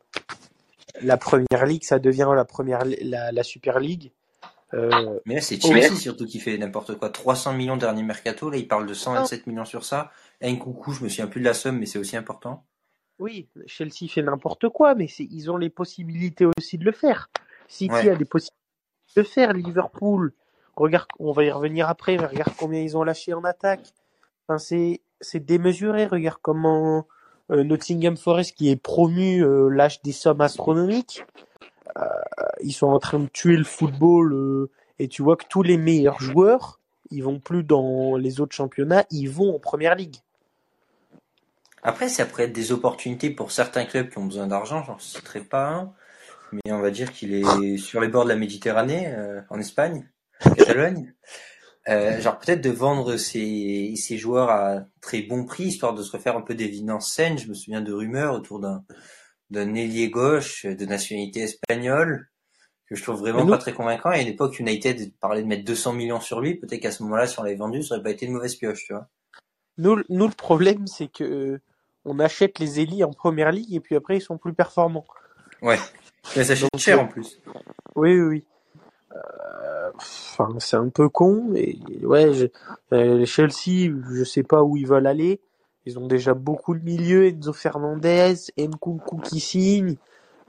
la 1.03 1.17
première 1.17 1.67
ligue, 1.67 1.85
ça 1.85 1.99
devient 1.99 2.29
la 2.35 2.45
première, 2.45 2.83
la, 3.03 3.33
la 3.33 3.43
super 3.43 3.81
ligue. 3.81 4.13
Euh, 4.73 5.19
Mais 5.27 5.35
là, 5.35 5.41
c'est 5.41 5.61
Chelsea 5.61 5.97
surtout 5.97 6.27
qui 6.27 6.39
fait 6.39 6.57
n'importe 6.57 6.97
quoi. 6.97 7.11
300 7.11 7.55
millions 7.55 7.77
dernier 7.77 8.05
mercato, 8.05 8.51
là, 8.51 8.57
il 8.57 8.69
parle 8.69 8.87
de 8.87 8.95
127 8.95 9.47
millions 9.49 9.65
sur 9.65 9.85
ça. 9.85 10.13
Nkoukou, 10.43 10.93
je 10.93 11.03
me 11.05 11.09
souviens 11.09 11.27
plus 11.27 11.41
de 11.41 11.47
la 11.47 11.55
somme, 11.55 11.79
mais 11.79 11.87
c'est 11.87 11.99
aussi 11.99 12.17
important. 12.17 12.65
oui, 13.19 13.49
Chelsea 13.67 14.09
fait 14.09 14.23
n'importe 14.23 14.69
quoi, 14.69 14.95
mais 14.95 15.07
ils 15.19 15.51
ont 15.51 15.57
les 15.57 15.71
possibilités 15.71 16.47
aussi 16.57 16.79
de 16.79 16.85
le 16.85 16.93
faire. 16.93 17.29
City 17.69 17.93
Ouais. 17.93 18.11
a 18.11 18.15
des 18.17 18.25
possibilités 18.25 18.57
de 19.17 19.21
le 19.23 19.27
faire. 19.27 19.53
Liverpool, 19.53 20.33
regarde, 20.81 21.09
on 21.19 21.33
va 21.33 21.45
y 21.45 21.51
revenir 21.51 21.89
après, 21.89 22.17
mais 22.17 22.27
regarde 22.27 22.53
combien 22.59 22.81
ils 22.81 22.97
ont 22.97 23.05
lâché 23.05 23.35
en 23.35 23.45
attaque. 23.45 23.93
Enfin, 24.49 24.59
c'est, 24.59 25.01
démesuré. 25.39 26.07
Regarde 26.07 26.39
comment 26.43 27.07
euh, 27.51 27.63
Nottingham 27.65 28.17
Forest, 28.17 28.57
qui 28.57 28.71
est 28.71 28.77
promu, 28.77 29.45
euh, 29.45 29.69
lâche 29.69 30.03
des 30.03 30.13
sommes 30.13 30.41
astronomiques. 30.41 31.25
Euh, 31.99 32.05
ils 32.63 32.73
sont 32.73 32.89
en 32.89 32.99
train 32.99 33.19
de 33.19 33.27
tuer 33.27 33.57
le 33.57 33.65
football 33.65 34.69
et 34.99 35.09
tu 35.09 35.23
vois 35.23 35.37
que 35.37 35.45
tous 35.49 35.63
les 35.63 35.77
meilleurs 35.77 36.21
joueurs, 36.21 36.81
ils 37.11 37.23
vont 37.23 37.41
plus 37.41 37.65
dans 37.65 38.17
les 38.17 38.41
autres 38.41 38.55
championnats, 38.55 39.05
ils 39.11 39.29
vont 39.29 39.57
en 39.57 39.59
première 39.59 39.97
ligue. 39.97 40.17
Après, 41.83 42.09
ça 42.09 42.27
pourrait 42.27 42.45
être 42.45 42.53
des 42.53 42.73
opportunités 42.73 43.31
pour 43.31 43.51
certains 43.51 43.87
clubs 43.87 44.09
qui 44.09 44.19
ont 44.19 44.27
besoin 44.27 44.47
d'argent, 44.47 44.85
j'en 44.85 44.99
citerai 44.99 45.41
pas 45.41 45.69
un, 45.71 45.93
mais 46.53 46.73
on 46.73 46.81
va 46.81 46.91
dire 46.91 47.11
qu'il 47.11 47.33
est 47.35 47.77
sur 47.79 48.01
les 48.01 48.09
bords 48.09 48.25
de 48.25 48.29
la 48.29 48.37
Méditerranée, 48.37 49.13
en 49.49 49.59
Espagne, 49.59 50.07
Catalogne. 50.57 51.15
Euh, 51.89 52.21
genre 52.21 52.39
peut-être 52.39 52.61
de 52.61 52.71
vendre 52.71 53.17
ces, 53.17 53.95
ces 53.97 54.19
joueurs 54.19 54.51
à 54.51 54.85
très 55.01 55.23
bon 55.23 55.45
prix, 55.45 55.65
histoire 55.65 55.95
de 55.95 56.03
se 56.03 56.13
refaire 56.13 56.37
un 56.37 56.43
peu 56.43 56.55
des 56.55 56.69
finances 56.69 57.13
saines. 57.13 57.39
Je 57.39 57.49
me 57.49 57.55
souviens 57.55 57.81
de 57.81 57.93
rumeurs 57.93 58.35
autour 58.35 58.61
d'un 58.61 58.85
d'un 59.51 59.75
ailier 59.75 60.11
gauche 60.11 60.65
de 60.65 60.85
nationalité 60.85 61.41
espagnole 61.41 62.29
que 62.87 62.95
je 62.95 63.03
trouve 63.03 63.19
vraiment 63.19 63.45
nous- 63.45 63.51
pas 63.51 63.59
très 63.59 63.73
convaincant. 63.73 64.13
Et 64.13 64.19
à 64.19 64.23
une 64.23 64.29
époque, 64.29 64.61
United 64.61 65.13
parlait 65.19 65.43
de 65.43 65.47
mettre 65.49 65.65
200 65.65 65.93
millions 65.93 66.21
sur 66.21 66.41
lui. 66.41 66.55
Peut-être 66.55 66.81
qu'à 66.81 66.93
ce 66.93 67.03
moment-là, 67.03 67.27
si 67.27 67.39
on 67.41 67.43
l'avait 67.43 67.57
vendu, 67.57 67.83
ça 67.83 67.95
aurait 67.95 68.05
pas 68.05 68.11
été 68.11 68.27
une 68.27 68.33
mauvaise 68.33 68.55
pioche, 68.55 68.85
tu 68.87 68.93
vois. 68.93 69.09
Nous, 69.79 69.97
nous 70.09 70.29
le 70.29 70.35
problème, 70.35 70.87
c'est 70.87 71.09
que 71.09 71.61
on 72.05 72.19
achète 72.21 72.59
les 72.61 72.79
élites 72.81 73.03
en 73.03 73.13
première 73.13 73.51
ligue 73.51 73.75
et 73.75 73.81
puis 73.81 73.97
après 73.97 74.17
ils 74.19 74.23
sont 74.23 74.39
plus 74.39 74.55
performants. 74.55 75.07
Ouais. 75.63 75.79
Mais 76.37 76.45
ça 76.45 76.55
Donc, 76.55 76.81
cher 76.81 76.99
euh, 76.99 77.03
en 77.03 77.09
plus. 77.09 77.41
Oui, 77.97 78.13
oui, 78.13 78.21
oui. 78.21 78.45
Euh, 79.13 79.91
Enfin, 79.95 80.49
c'est 80.61 80.77
un 80.77 80.89
peu 80.89 81.09
con. 81.09 81.53
Et 81.55 81.79
ouais, 82.05 82.33
je, 82.33 82.47
euh, 82.93 83.25
Chelsea, 83.27 83.93
je 84.13 84.25
sais 84.25 84.43
pas 84.43 84.63
où 84.63 84.77
ils 84.77 84.87
veulent 84.87 85.07
aller. 85.07 85.41
Ils 85.85 85.99
ont 85.99 86.07
déjà 86.07 86.33
beaucoup 86.35 86.75
de 86.75 86.83
milieux. 86.85 87.27
Enzo 87.27 87.53
Fernandez, 87.53 88.35
Nkunku 88.57 89.19
qui 89.21 89.41
signe. 89.41 89.97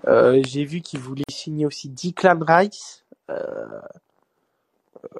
Euh, 0.08 0.42
J'ai 0.46 0.64
vu 0.66 0.82
qu'ils 0.82 1.00
voulaient 1.00 1.24
signer 1.30 1.66
aussi 1.66 1.90
Declan 1.90 2.40
Rice. 2.42 3.04
Euh, 3.30 3.82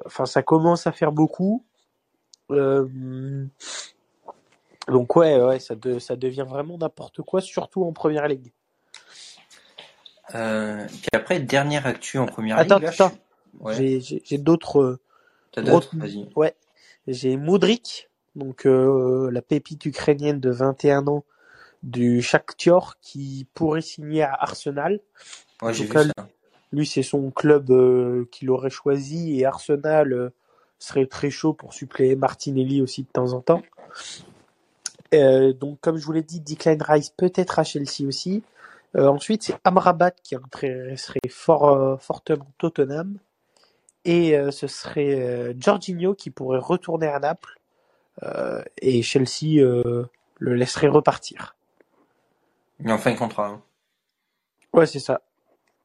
Enfin, 0.06 0.26
ça 0.26 0.42
commence 0.42 0.86
à 0.86 0.92
faire 0.92 1.10
beaucoup. 1.12 1.64
Euh, 2.50 2.86
donc 4.88 5.16
ouais, 5.16 5.40
ouais, 5.42 5.58
ça, 5.58 5.74
de- 5.74 5.98
ça 5.98 6.14
devient 6.16 6.46
vraiment 6.48 6.78
n'importe 6.78 7.20
quoi, 7.22 7.40
surtout 7.40 7.84
en 7.84 7.92
première 7.92 8.28
ligue. 8.28 8.52
Euh, 10.34 10.86
puis 10.86 11.08
après, 11.12 11.40
dernière 11.40 11.86
actu 11.86 12.18
en 12.18 12.26
première 12.26 12.58
Attends, 12.58 12.76
ligue. 12.76 12.84
là, 12.84 12.90
attends. 12.90 13.08
je- 13.10 13.31
Ouais. 13.60 14.00
J'ai- 14.00 14.38
d'autres. 14.38 14.80
euh, 14.80 15.00
T'as 15.52 15.62
d'autres? 15.62 15.90
Vas-y. 15.96 16.28
Ouais, 16.36 16.54
j'ai 17.06 17.36
Modric, 17.36 18.08
donc 18.36 18.66
euh, 18.66 19.30
la 19.30 19.42
pépite 19.42 19.84
ukrainienne 19.84 20.40
de 20.40 20.50
21 20.50 21.06
ans 21.08 21.24
du 21.82 22.22
Shakhtar 22.22 22.98
qui 23.00 23.46
pourrait 23.54 23.80
signer 23.82 24.22
à 24.22 24.32
Arsenal. 24.34 25.00
Ouais, 25.60 25.74
j'ai 25.74 25.84
tout 25.84 25.88
vu 25.88 25.94
cas, 25.94 26.04
ça. 26.04 26.28
Lui, 26.72 26.86
c'est 26.86 27.02
son 27.02 27.30
club 27.30 27.70
euh, 27.70 28.26
qu'il 28.32 28.50
aurait 28.50 28.70
choisi 28.70 29.38
et 29.38 29.44
Arsenal 29.44 30.12
euh, 30.12 30.30
serait 30.78 31.06
très 31.06 31.28
chaud 31.30 31.52
pour 31.52 31.74
suppléer 31.74 32.16
Martinelli 32.16 32.80
aussi 32.80 33.02
de 33.02 33.08
temps 33.12 33.34
en 33.34 33.40
temps. 33.42 33.62
Donc, 35.12 35.78
comme 35.82 35.98
je 35.98 36.04
vous 36.06 36.12
l'ai 36.12 36.22
dit, 36.22 36.40
Declan 36.40 36.78
Rice 36.80 37.10
peut-être 37.10 37.58
à 37.58 37.64
Chelsea 37.64 38.06
aussi. 38.06 38.42
Ensuite, 38.96 39.42
c'est 39.42 39.56
Amrabat 39.64 40.10
qui 40.12 40.34
intéresserait 40.34 41.20
fort, 41.28 42.00
fortement 42.02 42.50
Tottenham. 42.58 43.18
Et 44.04 44.36
euh, 44.36 44.50
ce 44.50 44.66
serait 44.66 45.20
euh, 45.20 45.54
Jorginho 45.58 46.14
qui 46.14 46.30
pourrait 46.30 46.58
retourner 46.58 47.06
à 47.06 47.18
Naples. 47.20 47.58
Euh, 48.22 48.62
et 48.80 49.02
Chelsea 49.02 49.62
le 49.62 50.54
laisserait 50.54 50.88
repartir. 50.88 51.56
Il 52.80 52.88
est 52.88 52.92
en 52.92 52.98
fin 52.98 53.12
de 53.12 53.18
contrat. 53.18 53.46
hein. 53.46 53.62
Ouais, 54.72 54.86
c'est 54.86 54.98
ça. 54.98 55.22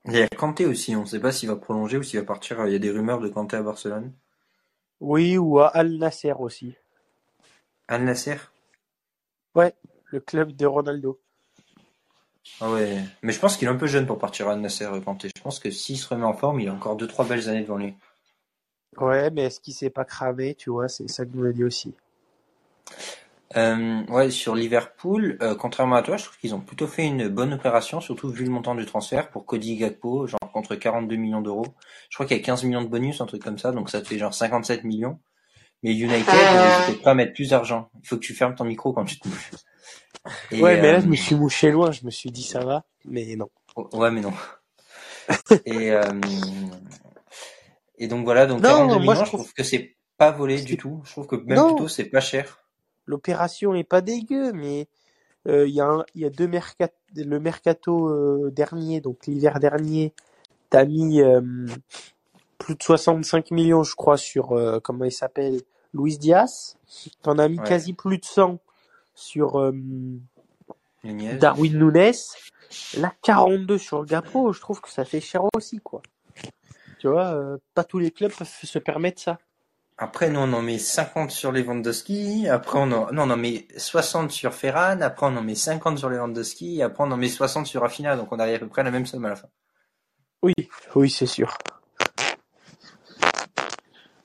Il 0.05 0.13
y 0.13 0.21
a 0.21 0.27
Kanté 0.29 0.65
aussi, 0.65 0.95
on 0.95 1.01
ne 1.01 1.05
sait 1.05 1.19
pas 1.19 1.31
s'il 1.31 1.49
va 1.49 1.55
prolonger 1.57 1.97
ou 1.97 2.03
s'il 2.03 2.19
va 2.19 2.25
partir. 2.25 2.65
Il 2.65 2.71
y 2.71 2.75
a 2.75 2.79
des 2.79 2.91
rumeurs 2.91 3.19
de 3.19 3.27
Kanté 3.29 3.57
à 3.57 3.61
Barcelone. 3.61 4.13
Oui, 4.99 5.37
ou 5.37 5.59
à 5.59 5.67
Al 5.67 5.97
Nasser 5.97 6.33
aussi. 6.39 6.75
Al 7.87 8.03
Nasser? 8.03 8.37
Ouais, 9.53 9.75
le 10.05 10.19
club 10.19 10.53
de 10.53 10.65
Ronaldo. 10.65 11.19
Ah 12.61 12.71
ouais, 12.71 12.97
mais 13.21 13.33
je 13.33 13.39
pense 13.39 13.57
qu'il 13.57 13.67
est 13.67 13.71
un 13.71 13.75
peu 13.75 13.87
jeune 13.87 14.07
pour 14.07 14.17
partir 14.17 14.47
à 14.47 14.53
Al 14.53 14.61
Nasser, 14.61 14.89
Kanté. 15.03 15.29
Je 15.35 15.41
pense 15.41 15.59
que 15.59 15.69
s'il 15.69 15.97
se 15.97 16.07
remet 16.07 16.25
en 16.25 16.33
forme, 16.33 16.59
il 16.59 16.69
a 16.69 16.73
encore 16.73 16.97
2-3 16.97 17.27
belles 17.27 17.49
années 17.49 17.61
devant 17.61 17.77
lui. 17.77 17.93
Ouais, 18.97 19.29
mais 19.31 19.43
est-ce 19.43 19.59
qu'il 19.59 19.73
s'est 19.73 19.89
pas 19.89 20.05
cramé, 20.05 20.55
tu 20.55 20.69
vois, 20.69 20.87
c'est 20.87 21.07
ça 21.09 21.25
que 21.25 21.31
je 21.33 21.37
me 21.37 21.53
dis 21.53 21.63
aussi. 21.63 21.93
Euh, 23.55 24.03
ouais, 24.07 24.29
sur 24.29 24.55
Liverpool, 24.55 25.37
euh, 25.41 25.55
contrairement 25.55 25.95
à 25.95 26.01
toi, 26.01 26.17
je 26.17 26.25
trouve 26.25 26.37
qu'ils 26.37 26.53
ont 26.53 26.59
plutôt 26.59 26.87
fait 26.87 27.05
une 27.05 27.29
bonne 27.29 27.53
opération, 27.53 28.01
surtout 28.01 28.29
vu 28.29 28.43
le 28.43 28.51
montant 28.51 28.75
du 28.75 28.85
transfert 28.85 29.29
pour 29.29 29.45
Cody 29.45 29.77
Gakpo, 29.77 30.27
genre 30.27 30.51
contre 30.51 30.75
42 30.75 31.15
millions 31.15 31.41
d'euros. 31.41 31.67
Je 32.09 32.17
crois 32.17 32.25
qu'il 32.25 32.35
y 32.35 32.39
a 32.39 32.43
15 32.43 32.63
millions 32.65 32.81
de 32.81 32.87
bonus, 32.87 33.21
un 33.21 33.25
truc 33.25 33.43
comme 33.43 33.57
ça, 33.57 33.71
donc 33.71 33.89
ça 33.89 34.01
te 34.01 34.07
fait 34.07 34.17
genre 34.17 34.33
57 34.33 34.83
millions. 34.83 35.19
Mais 35.83 35.93
United, 35.93 36.25
ils 36.27 36.91
étaient 36.91 37.03
pas 37.03 37.11
à 37.11 37.13
mettre 37.13 37.33
plus 37.33 37.51
d'argent. 37.51 37.89
Il 38.01 38.07
faut 38.07 38.15
que 38.15 38.21
tu 38.21 38.33
fermes 38.33 38.55
ton 38.55 38.65
micro 38.65 38.93
quand 38.93 39.05
tu 39.05 39.19
te 39.19 39.27
mouches. 39.27 39.51
Et, 40.51 40.61
ouais, 40.61 40.81
mais 40.81 40.91
là, 40.91 40.97
euh, 40.97 41.01
je 41.01 41.07
me 41.07 41.15
suis 41.15 41.35
mouché 41.35 41.71
loin, 41.71 41.91
je 41.91 42.03
me 42.05 42.11
suis 42.11 42.31
dit 42.31 42.43
ça 42.43 42.59
va, 42.59 42.83
mais 43.05 43.35
non. 43.35 43.49
Ouais, 43.93 44.11
mais 44.11 44.21
non. 44.21 44.33
et, 45.65 45.91
euh, 45.91 46.01
et 47.97 48.07
donc 48.07 48.23
voilà, 48.25 48.45
donc 48.45 48.61
Non, 48.61 48.69
42 48.69 48.93
moi, 48.93 48.99
millions, 48.99 49.13
je 49.15 49.19
je 49.25 49.25
trouve- 49.37 49.53
que 49.53 49.63
c'est 49.63 49.95
pas 50.17 50.31
volé 50.31 50.61
du 50.61 50.77
tout. 50.77 51.01
Je 51.05 51.11
trouve 51.11 51.27
que 51.27 51.35
même 51.35 51.57
Non. 51.57 51.67
plutôt 51.75 51.87
c'est 51.87 52.05
pas 52.05 52.19
cher. 52.21 52.63
L'opération 53.05 53.73
est 53.75 53.83
pas 53.83 54.01
dégueu, 54.01 54.51
mais 54.53 54.87
euh, 55.47 55.67
il 55.67 55.73
y, 55.73 55.81
a 55.81 55.87
un- 55.87 56.05
y 56.15 56.25
a 56.25 56.29
deux 56.29 56.47
mercat 56.47 56.89
le 57.15 57.39
mercato 57.39 58.09
euh, 58.09 58.51
dernier, 58.51 58.99
donc 59.01 59.27
l'hiver 59.27 59.59
dernier, 59.59 60.13
t'as 60.69 60.83
mis 60.85 61.21
euh, 61.21 61.41
plus 62.57 62.75
de 62.75 62.83
65 62.83 63.51
millions, 63.51 63.83
je 63.83 63.95
crois, 63.95 64.17
sur 64.17 64.59
comment 64.83 65.05
il 65.05 65.11
s'appelle, 65.11 65.61
Luis 65.93 66.17
Diaz. 66.17 66.75
T'en 67.21 67.37
as 67.39 67.47
mis 67.47 67.59
Ouais. 67.59 67.65
quasi 67.67 67.93
plus 67.93 68.17
de 68.17 68.25
100 68.25 68.59
sur. 69.15 69.71
Darwin 71.03 71.77
Nunes. 71.79 72.13
Là, 72.97 73.13
42 73.23 73.77
sur 73.77 74.03
Gapo, 74.05 74.51
je 74.51 74.59
trouve 74.59 74.81
que 74.81 74.89
ça 74.89 75.05
fait 75.05 75.21
cher 75.21 75.41
aussi, 75.55 75.79
quoi. 75.79 76.01
Tu 76.99 77.07
vois, 77.07 77.33
euh, 77.33 77.57
pas 77.73 77.83
tous 77.83 77.99
les 77.99 78.11
clubs 78.11 78.31
peuvent 78.31 78.47
se 78.47 78.79
permettre 78.79 79.21
ça. 79.21 79.37
Après, 79.99 80.29
nous, 80.29 80.39
on 80.39 80.53
en 80.53 80.61
met 80.61 80.77
50 80.77 81.31
sur 81.31 81.51
Lewandowski. 81.51 82.47
Après, 82.47 82.77
on 82.77 82.91
en, 82.91 83.11
non, 83.11 83.23
on 83.23 83.31
en 83.31 83.37
met 83.37 83.67
60 83.77 84.29
sur 84.29 84.53
Ferran. 84.53 85.01
Après, 85.01 85.25
on 85.25 85.35
en 85.35 85.41
met 85.41 85.55
50 85.55 85.97
sur 85.97 86.09
Lewandowski. 86.09 86.83
Après, 86.83 87.03
on 87.03 87.11
en 87.11 87.17
met 87.17 87.29
60 87.29 87.65
sur 87.65 87.81
Rafinha. 87.81 88.15
Donc, 88.15 88.31
on 88.31 88.37
arrive 88.37 88.55
à 88.55 88.59
peu 88.59 88.67
près 88.67 88.81
à 88.81 88.85
la 88.85 88.91
même 88.91 89.07
somme 89.07 89.25
à 89.25 89.29
la 89.29 89.35
fin. 89.35 89.47
Oui, 90.43 90.53
oui, 90.93 91.09
c'est 91.09 91.25
sûr. 91.25 91.57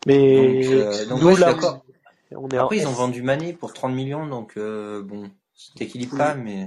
Mais 0.07 0.63
Donc, 0.63 0.73
euh, 0.73 1.07
donc, 1.07 1.21
nous, 1.23 1.29
ouais, 1.29 1.41
là, 1.41 1.55
d'accord. 1.55 1.85
on 2.33 2.49
est 2.49 2.59
en 2.59 2.65
Après, 2.65 2.77
ils 2.77 2.87
ont 2.87 2.93
vendu 2.93 3.23
Mané 3.23 3.55
pour 3.55 3.73
30 3.73 3.95
millions. 3.95 4.27
Donc, 4.27 4.59
euh, 4.59 5.03
bon, 5.03 5.31
c'est 5.55 5.85
équilibré, 5.85 6.35
mais 6.37 6.67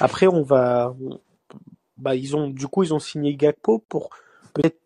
Après, 0.00 0.28
on 0.28 0.42
va, 0.42 0.94
bah, 1.98 2.14
ils 2.14 2.34
ont, 2.36 2.48
du 2.48 2.68
coup, 2.68 2.84
ils 2.84 2.94
ont 2.94 2.98
signé 2.98 3.36
Gakpo 3.36 3.80
pour 3.80 4.08
peut-être 4.54 4.80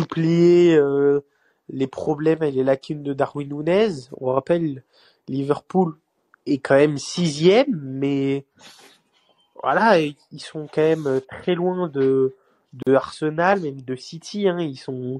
suppléer 0.00 0.76
euh, 0.76 1.20
les 1.68 1.86
problèmes 1.86 2.42
et 2.42 2.50
les 2.50 2.64
lacunes 2.64 3.02
de 3.02 3.12
Darwin 3.12 3.48
Nunez. 3.48 4.08
On 4.18 4.32
rappelle, 4.32 4.82
Liverpool 5.28 5.96
est 6.46 6.58
quand 6.58 6.76
même 6.76 6.98
sixième, 6.98 7.74
mais 7.82 8.44
voilà, 9.62 9.98
ils 9.98 10.40
sont 10.40 10.68
quand 10.72 10.82
même 10.82 11.20
très 11.28 11.54
loin 11.54 11.88
de 11.88 12.34
de 12.86 12.94
Arsenal, 12.94 13.60
même 13.60 13.80
de 13.80 13.96
City. 13.96 14.48
Hein. 14.48 14.60
Ils 14.60 14.76
sont 14.76 15.18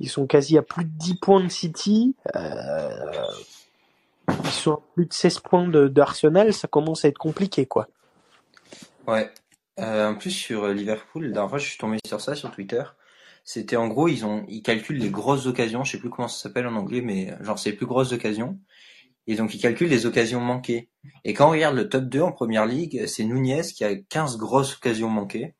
ils 0.00 0.08
sont 0.08 0.26
quasi 0.26 0.56
à 0.58 0.62
plus 0.62 0.84
de 0.84 0.90
10 0.90 1.14
points 1.16 1.42
de 1.42 1.48
City. 1.48 2.14
Euh, 2.34 3.12
ils 4.28 4.50
sont 4.50 4.74
à 4.74 4.80
plus 4.94 5.06
de 5.06 5.12
16 5.12 5.40
points 5.40 5.68
de 5.68 5.88
d'Arsenal. 5.88 6.52
Ça 6.52 6.68
commence 6.68 7.04
à 7.04 7.08
être 7.08 7.18
compliqué, 7.18 7.66
quoi. 7.66 7.88
ouais. 9.06 9.30
Euh, 9.78 10.10
en 10.10 10.14
plus, 10.14 10.30
sur 10.30 10.68
Liverpool, 10.68 11.26
la 11.26 11.32
dernière 11.32 11.48
fois, 11.48 11.58
je 11.58 11.66
suis 11.66 11.78
tombé 11.78 11.98
sur 12.06 12.20
ça 12.20 12.34
sur 12.34 12.50
Twitter. 12.50 12.82
C'était 13.44 13.76
en 13.76 13.88
gros, 13.88 14.08
ils 14.08 14.24
ont, 14.24 14.44
ils 14.48 14.62
calculent 14.62 14.98
les 14.98 15.10
grosses 15.10 15.46
occasions. 15.46 15.84
Je 15.84 15.92
sais 15.92 15.98
plus 15.98 16.10
comment 16.10 16.28
ça 16.28 16.42
s'appelle 16.42 16.66
en 16.66 16.74
anglais, 16.74 17.00
mais 17.00 17.34
genre, 17.40 17.58
c'est 17.58 17.70
les 17.70 17.76
plus 17.76 17.86
grosses 17.86 18.12
occasions. 18.12 18.58
Et 19.26 19.36
donc, 19.36 19.54
ils 19.54 19.60
calculent 19.60 19.88
les 19.88 20.06
occasions 20.06 20.40
manquées. 20.40 20.88
Et 21.24 21.34
quand 21.34 21.48
on 21.48 21.50
regarde 21.52 21.76
le 21.76 21.88
top 21.88 22.04
2 22.04 22.20
en 22.20 22.32
première 22.32 22.66
ligue, 22.66 23.06
c'est 23.06 23.24
Nunez 23.24 23.62
qui 23.62 23.84
a 23.84 23.94
15 23.94 24.38
grosses 24.38 24.76
occasions 24.76 25.08
manquées. 25.08 25.54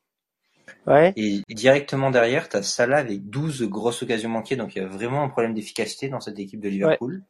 Ouais. 0.86 1.12
Et 1.16 1.42
directement 1.48 2.10
derrière, 2.10 2.48
t'as 2.48 2.62
Salah 2.62 2.98
avec 2.98 3.28
12 3.28 3.62
grosses 3.64 4.02
occasions 4.02 4.30
manquées. 4.30 4.56
Donc, 4.56 4.74
il 4.74 4.82
y 4.82 4.84
a 4.84 4.88
vraiment 4.88 5.22
un 5.22 5.28
problème 5.28 5.54
d'efficacité 5.54 6.08
dans 6.08 6.20
cette 6.20 6.38
équipe 6.38 6.60
de 6.60 6.68
Liverpool. 6.68 7.22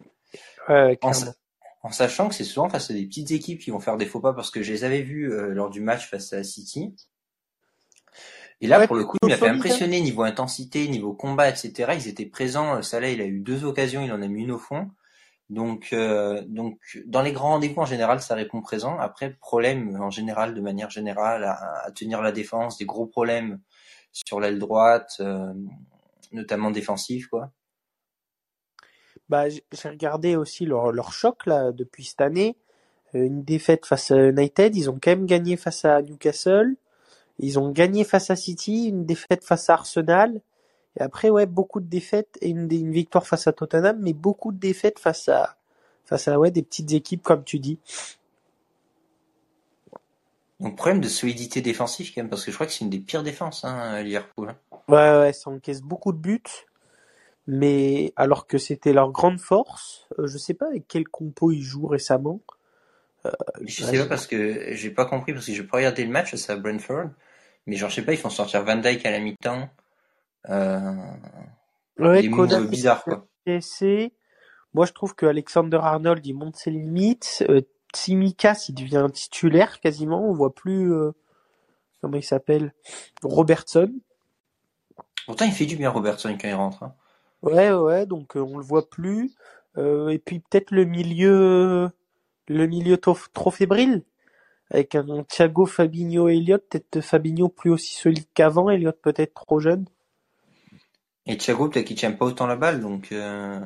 Ouais, 0.69 0.99
En, 1.02 1.12
en 1.83 1.90
sachant 1.90 2.28
que 2.28 2.35
c'est 2.35 2.45
souvent 2.45 2.69
face 2.69 2.90
à 2.90 2.95
des 2.95 3.07
petites 3.07 3.30
équipes 3.30 3.61
qui 3.61 3.71
vont 3.71 3.80
faire 3.80 3.97
des 3.97 4.07
faux 4.07 4.21
pas 4.21 4.33
parce 4.33 4.50
que 4.50 4.62
je 4.62 4.73
les 4.73 4.85
avais 4.85 5.02
vus 5.02 5.33
euh, 5.33 5.49
lors 5.49 5.71
du 5.71 5.80
match 5.80 6.09
face 6.09 6.33
à 6.33 6.45
City. 6.45 6.95
Et 8.61 8.67
là, 8.67 8.79
Ouais, 8.79 8.87
pour 8.87 8.97
le 8.97 9.05
coup, 9.05 9.17
il 9.23 9.29
m'a 9.29 9.37
fait 9.37 9.49
impressionner 9.49 10.00
niveau 10.00 10.23
intensité, 10.23 10.87
niveau 10.88 11.14
combat, 11.14 11.49
etc. 11.49 11.93
Ils 11.95 12.09
étaient 12.09 12.26
présents. 12.26 12.76
Euh, 12.76 12.83
Salah, 12.83 13.11
il 13.11 13.21
a 13.21 13.26
eu 13.26 13.40
deux 13.40 13.64
occasions, 13.64 14.02
il 14.02 14.12
en 14.12 14.21
a 14.23 14.29
mis 14.29 14.43
une 14.43 14.52
au 14.52 14.59
fond. 14.59 14.90
Donc, 15.49 15.88
euh, 15.93 16.43
donc 16.47 16.79
dans 17.07 17.23
les 17.23 17.33
grands 17.33 17.50
rendez-vous 17.50 17.81
en 17.81 17.87
général, 17.87 18.21
ça 18.21 18.35
répond 18.35 18.61
présent. 18.61 18.99
Après, 18.99 19.31
problème 19.31 19.97
en 20.00 20.11
général, 20.11 20.55
de 20.55 20.61
manière 20.61 20.90
générale, 20.90 21.45
à, 21.45 21.87
à 21.87 21.90
tenir 21.90 22.23
la 22.23 22.33
défense, 22.33 22.79
des 22.79 22.85
gros 22.87 23.07
problèmes 23.07 23.61
sur 24.12 24.40
l'aile 24.40 24.59
droite, 24.59 25.17
euh, 25.21 25.52
notamment 26.33 26.71
défensif, 26.71 27.29
quoi. 27.29 27.50
Bah, 29.29 29.49
j'ai 29.49 29.88
regardé 29.88 30.35
aussi 30.37 30.67
leur, 30.67 30.90
leur 30.93 31.12
choc 31.12 31.47
là 31.47 31.73
depuis 31.73 32.05
cette 32.05 32.21
année. 32.21 32.57
Euh, 33.14 33.25
Une 33.25 33.45
défaite 33.45 33.87
face 33.87 34.11
à 34.11 34.17
United, 34.29 34.75
ils 34.76 34.90
ont 34.90 34.99
quand 35.00 35.12
même 35.12 35.26
gagné 35.26 35.57
face 35.57 35.85
à 35.85 36.02
Newcastle. 36.02 36.76
Ils 37.40 37.59
ont 37.61 37.70
gagné 37.70 38.04
face 38.04 38.30
à 38.30 38.37
City, 38.37 38.87
une 38.88 39.06
défaite 39.06 39.44
face 39.44 39.70
à 39.70 39.75
Arsenal. 39.75 40.40
Et 40.99 41.02
après, 41.02 41.30
ouais, 41.30 41.47
beaucoup 41.47 41.80
de 41.80 41.87
défaites 41.88 42.38
et 42.42 42.50
une, 42.50 42.70
une 42.73 42.92
victoire 42.92 43.26
face 43.26 43.47
à 43.49 43.52
Tottenham, 43.54 43.99
mais 44.00 44.14
beaucoup 44.14 44.52
de 44.52 44.59
défaites 44.59 44.99
face 45.00 45.28
à, 45.28 45.56
face 46.06 46.28
à, 46.28 46.38
ouais, 46.38 46.50
des 46.52 46.62
petites 46.62 46.92
équipes, 46.92 47.23
comme 47.25 47.44
tu 47.44 47.59
dis. 47.61 47.78
Donc, 50.61 50.76
problème 50.76 51.00
de 51.02 51.09
solidité 51.09 51.61
défensive 51.61 52.12
quand 52.14 52.23
même, 52.23 52.30
parce 52.30 52.44
que 52.44 52.50
je 52.50 52.56
crois 52.56 52.66
que 52.66 52.73
c'est 52.73 52.85
une 52.85 52.90
des 52.90 53.00
pires 53.00 53.23
défenses, 53.23 53.64
hein, 53.64 54.02
Liverpool. 54.02 54.54
Ouais, 54.88 55.18
ouais, 55.18 55.32
ça 55.32 55.49
encaisse 55.50 55.80
beaucoup 55.82 56.12
de 56.12 56.18
buts. 56.18 56.42
Mais 57.47 58.12
alors 58.16 58.47
que 58.47 58.59
c'était 58.59 58.92
leur 58.92 59.11
grande 59.12 59.40
force, 59.40 60.09
euh, 60.18 60.26
je 60.26 60.38
sais 60.38 60.54
pas 60.54 60.68
avec 60.68 60.87
quel 60.88 61.09
compo 61.09 61.50
ils 61.52 61.62
jouent 61.62 61.87
récemment. 61.88 62.40
Je 63.66 63.82
Ouais, 63.82 63.94
sais 63.94 63.97
je- 63.97 64.02
pas 64.02 64.06
parce 64.06 64.26
que 64.26 64.75
j'ai 64.75 64.90
pas 64.90 65.06
compris 65.06 65.32
parce 65.32 65.47
que 65.47 65.52
j'ai 65.52 65.64
pas 65.64 65.78
regardé 65.78 66.04
le 66.04 66.11
match, 66.11 66.35
c'est 66.35 66.52
à 66.52 66.56
Brentford. 66.56 67.11
Mais 67.67 67.76
genre, 67.76 67.90
je 67.90 67.97
sais 67.97 68.02
pas, 68.02 68.12
ils 68.12 68.19
font 68.19 68.31
sortir 68.31 68.64
Van 68.64 68.76
Dyke 68.76 69.05
à 69.07 69.11
la 69.11 69.21
mi-temps. 69.21 69.69
Euh, 70.49 70.81
Ouais, 72.00 72.23
des 72.23 72.29
moves 72.29 72.69
bizarres, 72.69 73.05
quoi. 73.05 73.26
TSC. 73.47 74.12
Moi, 74.73 74.87
je 74.87 74.93
trouve 74.93 75.14
que 75.14 75.26
Alexander 75.26 75.79
Arnold, 75.83 76.25
il 76.25 76.35
monte 76.35 76.57
ses 76.57 76.71
limites. 76.71 77.45
Euh, 77.49 77.61
Tsimikas, 77.93 78.67
il 78.69 78.75
devient 78.75 79.07
titulaire 79.12 79.81
quasiment. 79.81 80.25
On 80.25 80.33
voit 80.33 80.55
plus, 80.55 80.93
euh, 80.93 81.12
comment 82.00 82.17
il 82.17 82.23
s'appelle, 82.23 82.73
Robertson. 83.23 83.93
Pourtant, 85.26 85.45
il 85.45 85.52
fait 85.52 85.67
du 85.67 85.76
bien 85.76 85.90
Robertson 85.90 86.37
quand 86.40 86.49
il 86.49 86.55
rentre. 86.55 86.85
Hein. 86.85 86.95
Ouais, 87.43 87.73
ouais, 87.73 88.07
donc 88.07 88.37
euh, 88.37 88.40
on 88.40 88.57
le 88.59 88.64
voit 88.64 88.88
plus. 88.88 89.33
Euh, 89.76 90.09
et 90.09 90.19
puis 90.19 90.40
peut-être 90.40 90.71
le 90.71 90.85
milieu, 90.85 91.90
le 92.49 92.67
milieu 92.67 92.97
trop, 92.97 93.17
trop 93.33 93.50
fébrile. 93.50 94.02
Avec 94.70 94.94
un 94.94 95.24
Thiago, 95.24 95.66
Fabinho, 95.66 96.28
Elliott. 96.28 96.62
Peut-être 96.68 97.00
Fabinho 97.00 97.48
plus 97.48 97.70
aussi 97.70 97.94
solide 97.94 98.26
qu'avant. 98.34 98.70
Elliott 98.70 98.96
peut-être 99.00 99.34
trop 99.34 99.60
jeune. 99.60 99.84
Et 101.26 101.36
Thiago, 101.36 101.68
peut-être 101.68 101.86
qu'il 101.86 101.96
tient 101.96 102.12
pas 102.12 102.26
autant 102.26 102.46
la 102.46 102.56
balle, 102.56 102.80
donc 102.80 103.12
euh... 103.12 103.60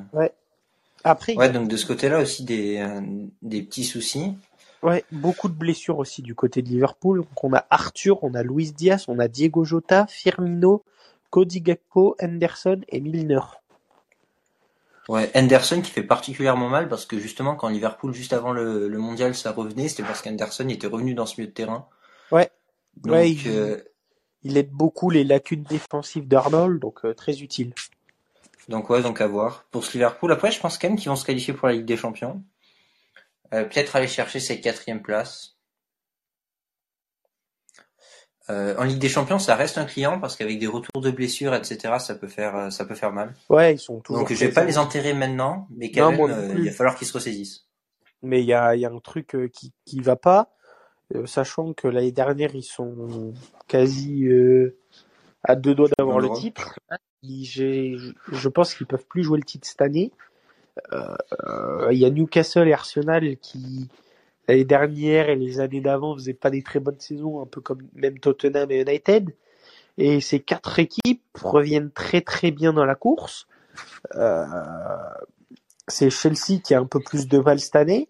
Après, 1.05 1.33
il 1.33 1.37
y 1.37 1.39
ouais, 1.39 1.51
donc 1.51 1.69
de 1.69 1.77
ce 1.77 1.85
côté-là 1.85 2.21
aussi 2.21 2.45
des, 2.45 2.79
euh, 2.79 3.01
des 3.43 3.63
petits 3.63 3.85
soucis. 3.85 4.35
Ouais, 4.83 5.05
beaucoup 5.13 5.49
de 5.49 5.55
blessures 5.55 5.99
aussi 5.99 6.23
du 6.23 6.35
côté 6.35 6.63
de 6.63 6.69
Liverpool. 6.69 7.21
Donc 7.21 7.45
on 7.45 7.53
a 7.53 7.67
Arthur, 7.71 8.25
on 8.25 8.35
a 8.35 8.43
Luis 8.43 8.73
Diaz, 8.73 9.05
on 9.09 9.19
a 9.19 9.29
Diego 9.29 9.65
Jota, 9.65 10.07
Firmino, 10.09 10.83
Cody 11.31 11.61
Gakpo, 11.61 12.17
Henderson 12.23 12.81
et 12.89 13.01
Milner. 13.01 13.41
Ouais, 15.09 15.31
Henderson 15.37 15.83
qui 15.83 15.91
fait 15.91 16.03
particulièrement 16.03 16.69
mal 16.71 16.89
parce 16.89 17.05
que 17.05 17.19
justement 17.19 17.57
quand 17.57 17.69
Liverpool 17.69 18.15
juste 18.15 18.33
avant 18.33 18.53
le, 18.53 18.89
le 18.89 18.99
mondial 18.99 19.35
ça 19.35 19.53
revenait, 19.53 19.89
c'était 19.89 20.03
parce 20.03 20.23
qu'Henderson 20.23 20.69
était 20.69 20.87
revenu 20.87 21.15
dans 21.15 21.27
ce 21.27 21.39
milieu 21.39 21.49
de 21.51 21.55
terrain. 21.55 21.87
Ouais. 22.33 22.51
Donc 22.97 23.13
Ouais, 23.13 23.31
il- 23.33 23.49
euh, 23.49 23.77
Il 24.43 24.57
aide 24.57 24.71
beaucoup 24.71 25.11
les 25.11 25.25
lacunes 25.25 25.63
défensives 25.65 26.27
d'Arnold, 26.29 26.81
donc 26.81 27.05
euh, 27.05 27.15
très 27.15 27.41
utile. 27.43 27.75
donc 28.69 28.89
ouais, 28.91 29.03
donc 29.03 29.21
à 29.21 29.27
voir. 29.27 29.65
Pour 29.71 29.85
ce 29.85 29.93
Liverpool, 29.93 30.33
après 30.33 30.51
je 30.51 30.61
pense 30.61 30.79
quand 30.79 30.89
même 30.89 30.99
qu'ils 30.99 31.09
vont 31.11 31.17
se 31.17 31.25
qualifier 31.27 31.53
pour 31.55 31.69
la 31.69 31.75
Ligue 31.75 31.85
des 31.87 31.97
Champions. 31.99 32.43
Euh, 33.53 33.65
Peut-être 33.65 33.97
aller 33.97 34.09
chercher 34.09 34.41
cette 34.41 34.63
quatrième 34.63 35.03
place. 35.03 35.54
Euh, 38.51 38.77
en 38.77 38.85
Ligue 38.85 38.99
des 38.99 39.09
Champions, 39.09 39.39
ça 39.39 39.55
reste 39.55 39.79
un 39.79 39.87
client 39.87 40.21
parce 40.21 40.37
qu'avec 40.37 40.59
des 40.59 40.67
retours 40.67 41.01
de 41.01 41.11
blessures, 41.11 41.55
etc., 41.55 41.95
ça 41.99 42.15
peut 42.15 42.29
faire, 42.29 42.55
euh, 42.57 42.71
ça 42.71 42.85
peut 42.85 42.95
faire 42.95 43.11
mal. 43.13 43.35
Ouais, 43.49 43.75
ils 43.75 43.79
sont 43.79 44.01
toujours. 44.01 44.21
Donc, 44.21 44.33
je 44.33 44.39
vais 44.45 44.53
pas 44.53 44.65
les 44.65 44.77
enterrer 44.77 45.15
maintenant, 45.15 45.67
mais 45.75 45.91
quand 45.91 46.13
Non, 46.13 46.29
même, 46.29 46.39
euh, 46.39 46.55
il 46.59 46.65
va 46.67 46.71
falloir 46.73 46.95
qu'ils 46.95 47.07
se 47.07 47.15
ressaisissent. 47.15 47.67
Mais 48.23 48.41
il 48.43 48.47
y 48.47 48.53
a, 48.53 48.77
y 48.77 48.85
a 48.85 48.91
un 48.91 48.99
truc 48.99 49.35
qui, 49.53 49.73
qui 49.87 50.01
va 50.01 50.17
pas, 50.17 50.51
euh, 51.15 51.25
sachant 51.27 51.73
que 51.73 51.89
l'année 51.89 52.13
dernière, 52.13 52.55
ils 52.55 52.63
sont 52.63 53.33
quasi 53.67 54.27
à 55.43 55.57
deux 55.57 55.75
doigts 55.75 55.89
d'avoir 55.99 56.21
le 56.21 56.31
titre. 56.31 56.79
Ils- 57.23 57.47
je 57.47 58.49
pense 58.49 58.75
qu'ils 58.75 58.87
peuvent 58.87 59.07
plus 59.07 59.23
jouer 59.25 59.39
le 59.39 59.45
titre 59.45 59.67
cette 59.67 59.81
année. 59.83 60.13
Il 60.93 61.97
y 61.99 62.05
a 62.05 62.11
Newcastle 62.11 62.69
et 62.69 62.73
Arsenal 62.75 63.37
qui, 63.39 63.89
l'année 64.49 64.65
dernière 64.65 65.29
et 65.29 65.37
les 65.37 65.61
années 65.61 65.81
d'avant, 65.81 66.15
faisaient 66.15 66.35
pas 66.35 66.51
des 66.51 66.63
très 66.63 66.81
bonnes 66.81 67.01
saisons, 67.01 67.43
un 67.43 67.47
peu 67.47 67.61
comme 67.61 67.83
même 67.95 68.19
Tottenham 68.19 68.71
et 68.71 68.81
United. 68.83 69.35
Et 69.97 70.21
ces 70.21 70.41
quatre 70.41 70.79
équipes 70.79 71.23
reviennent 71.41 71.91
très 71.91 72.21
très 72.21 72.51
bien 72.51 72.73
dans 72.73 72.85
la 72.85 72.95
course. 72.95 73.47
Euh, 74.17 74.45
c'est 75.89 76.11
Chelsea 76.11 76.61
qui 76.63 76.75
a 76.75 76.81
un 76.81 76.87
peu 76.87 77.01
plus 77.01 77.29
de 77.29 77.39
mal 77.39 77.61
cette 77.61 77.77
année. 77.77 78.09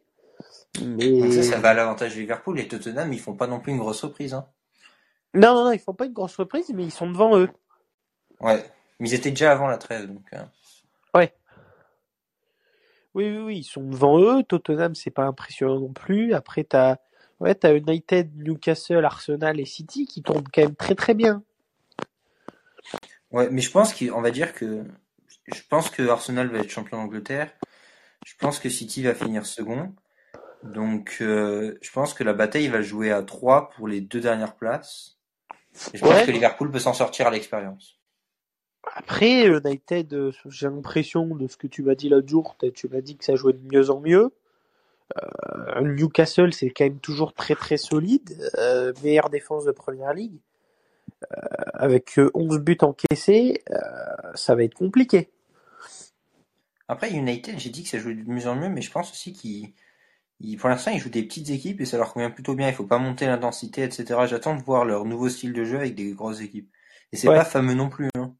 Mais 0.80 1.30
ça, 1.30 1.42
ça 1.42 1.60
va 1.60 1.70
à 1.70 1.74
l'avantage 1.74 2.14
de 2.14 2.20
Liverpool 2.20 2.58
et 2.58 2.66
Tottenham, 2.66 3.12
ils 3.12 3.20
font 3.20 3.34
pas 3.34 3.46
non 3.46 3.60
plus 3.60 3.72
une 3.72 3.78
grosse 3.78 3.98
surprise. 3.98 4.34
Hein. 4.34 4.46
non, 5.34 5.54
non, 5.54 5.64
non, 5.66 5.72
ils 5.72 5.78
font 5.78 5.94
pas 5.94 6.06
une 6.06 6.12
grosse 6.12 6.32
surprise, 6.32 6.72
mais 6.74 6.84
ils 6.84 6.90
sont 6.90 7.08
devant 7.10 7.38
eux. 7.38 7.48
Ouais, 8.40 8.64
mais 8.98 9.08
ils 9.08 9.14
étaient 9.14 9.30
déjà 9.30 9.52
avant 9.52 9.68
la 9.68 9.78
trêve, 9.78 10.08
donc. 10.08 10.24
euh, 10.32 10.42
Oui, 13.14 13.30
oui, 13.30 13.38
oui, 13.38 13.58
ils 13.58 13.64
sont 13.64 13.82
devant 13.82 14.20
eux. 14.20 14.42
Tottenham, 14.42 14.94
c'est 14.94 15.10
pas 15.10 15.24
impressionnant 15.24 15.80
non 15.80 15.92
plus. 15.92 16.34
Après, 16.34 16.64
t'as, 16.64 16.96
ouais, 17.40 17.54
t'as 17.54 17.74
United, 17.74 18.36
Newcastle, 18.36 19.04
Arsenal 19.04 19.60
et 19.60 19.64
City 19.64 20.06
qui 20.06 20.22
tournent 20.22 20.48
quand 20.52 20.62
même 20.62 20.76
très 20.76 20.94
très 20.94 21.14
bien. 21.14 21.42
Ouais, 23.30 23.48
mais 23.50 23.60
je 23.60 23.70
pense 23.70 23.94
qu'on 23.94 24.20
va 24.20 24.30
dire 24.30 24.52
que 24.52 24.84
je 25.46 25.60
pense 25.68 25.90
que 25.90 26.08
Arsenal 26.08 26.48
va 26.48 26.58
être 26.58 26.70
champion 26.70 26.98
d'Angleterre. 26.98 27.52
Je 28.24 28.34
pense 28.38 28.58
que 28.58 28.68
City 28.68 29.02
va 29.02 29.14
finir 29.14 29.44
second. 29.46 29.94
Donc, 30.62 31.18
euh, 31.20 31.76
je 31.82 31.90
pense 31.92 32.14
que 32.14 32.24
la 32.24 32.32
bataille 32.32 32.68
va 32.68 32.80
jouer 32.80 33.12
à 33.12 33.22
3 33.22 33.70
pour 33.70 33.86
les 33.86 34.00
deux 34.00 34.20
dernières 34.20 34.56
places. 34.56 35.18
Et 35.92 35.98
je 35.98 36.02
pense 36.02 36.22
que 36.22 36.30
Liverpool 36.30 36.70
peut 36.70 36.78
s'en 36.78 36.94
sortir 36.94 37.26
à 37.26 37.30
l'expérience. 37.30 37.98
Après, 38.96 39.46
United, 39.46 40.12
euh, 40.14 40.32
j'ai 40.46 40.68
l'impression 40.68 41.26
de 41.34 41.48
ce 41.48 41.56
que 41.56 41.66
tu 41.66 41.82
m'as 41.82 41.94
dit 41.94 42.08
l'autre 42.08 42.28
jour, 42.28 42.56
tu 42.74 42.88
m'as 42.88 43.00
dit 43.00 43.16
que 43.16 43.24
ça 43.24 43.34
jouait 43.36 43.52
de 43.52 43.62
mieux 43.72 43.90
en 43.90 44.00
mieux. 44.00 44.32
Euh, 45.18 45.80
Newcastle, 45.82 46.52
c'est 46.52 46.70
quand 46.70 46.84
même 46.84 46.98
toujours 47.00 47.34
très 47.34 47.54
très 47.54 47.76
solide. 47.76 48.50
Euh, 48.58 48.92
meilleure 49.02 49.30
défense 49.30 49.64
de 49.64 49.72
Première 49.72 50.14
Ligue. 50.14 50.38
Euh, 51.32 51.36
avec 51.74 52.18
euh, 52.18 52.30
11 52.34 52.58
buts 52.60 52.78
encaissés, 52.82 53.62
euh, 53.70 53.76
ça 54.34 54.54
va 54.54 54.64
être 54.64 54.74
compliqué. 54.74 55.30
Après, 56.88 57.10
United, 57.12 57.58
j'ai 57.58 57.70
dit 57.70 57.82
que 57.82 57.88
ça 57.88 57.98
jouait 57.98 58.14
de 58.14 58.28
mieux 58.28 58.46
en 58.46 58.54
mieux, 58.56 58.68
mais 58.68 58.82
je 58.82 58.90
pense 58.90 59.10
aussi 59.10 59.32
qu'ils, 59.32 59.72
ils- 60.40 60.56
pour 60.56 60.68
l'instant, 60.68 60.90
ils 60.90 60.98
jouent 61.00 61.08
des 61.08 61.22
petites 61.22 61.50
équipes 61.50 61.80
et 61.80 61.86
ça 61.86 61.96
leur 61.96 62.12
convient 62.12 62.30
plutôt 62.30 62.54
bien. 62.54 62.68
Il 62.68 62.74
faut 62.74 62.84
pas 62.84 62.98
monter 62.98 63.26
l'intensité, 63.26 63.82
etc. 63.82 64.26
J'attends 64.26 64.54
de 64.56 64.62
voir 64.62 64.84
leur 64.84 65.04
nouveau 65.04 65.28
style 65.28 65.52
de 65.52 65.64
jeu 65.64 65.76
avec 65.78 65.94
des 65.94 66.12
grosses 66.12 66.40
équipes. 66.40 66.70
Et 67.12 67.16
c'est 67.16 67.28
Ouais. 67.28 67.36
pas 67.36 67.44
fameux 67.44 67.74
non 67.74 67.88
plus. 67.88 68.08
Hein. 68.16 68.34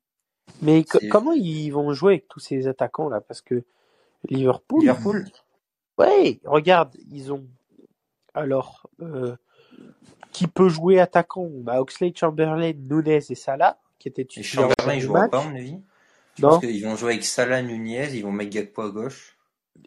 Mais 0.62 0.84
co- 0.84 0.98
comment 1.10 1.32
ils 1.32 1.70
vont 1.70 1.92
jouer 1.92 2.14
avec 2.14 2.28
tous 2.28 2.40
ces 2.40 2.66
attaquants 2.68 3.08
là? 3.08 3.20
Parce 3.20 3.40
que 3.42 3.64
Liverpool, 4.28 4.80
Liverpool, 4.80 5.24
Ouais, 5.98 6.40
regarde, 6.44 6.96
ils 7.10 7.32
ont 7.32 7.46
alors 8.34 8.88
euh, 9.00 9.36
qui 10.32 10.46
peut 10.48 10.68
jouer 10.68 10.98
attaquant? 11.00 11.42
On 11.42 11.66
a 11.68 11.80
Oxley, 11.80 12.12
Chamberlain, 12.16 12.72
Nunez 12.72 13.20
et 13.30 13.34
Salah 13.34 13.78
qui 13.98 14.08
étaient 14.08 14.22
et 14.22 14.26
titulaires 14.26 14.70
Chamberlain, 14.70 14.98
joueront 15.00 15.20
match. 15.20 15.30
pas, 15.30 15.40
à 15.40 15.44
mon 15.44 15.56
avis. 15.56 15.80
Je 16.34 16.42
Non, 16.42 16.50
pense 16.50 16.58
qu'ils 16.60 16.84
vont 16.84 16.96
jouer 16.96 17.12
avec 17.12 17.24
Salah, 17.24 17.62
Nunez, 17.62 18.08
ils 18.14 18.22
vont 18.22 18.32
mettre 18.32 18.50
Gakpo 18.50 18.82
à 18.82 18.90
gauche. 18.90 19.36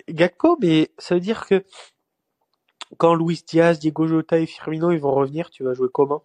Gakpo, 0.10 0.58
mais 0.62 0.92
ça 0.98 1.16
veut 1.16 1.22
dire 1.22 1.46
que 1.46 1.64
quand 2.98 3.16
Luis 3.16 3.44
Diaz, 3.46 3.80
Diego 3.80 4.08
Jota 4.08 4.40
et 4.40 4.46
Firmino 4.46 4.92
ils 4.92 5.00
vont 5.00 5.14
revenir, 5.14 5.50
tu 5.50 5.64
vas 5.64 5.74
jouer 5.74 5.90
comment? 5.92 6.24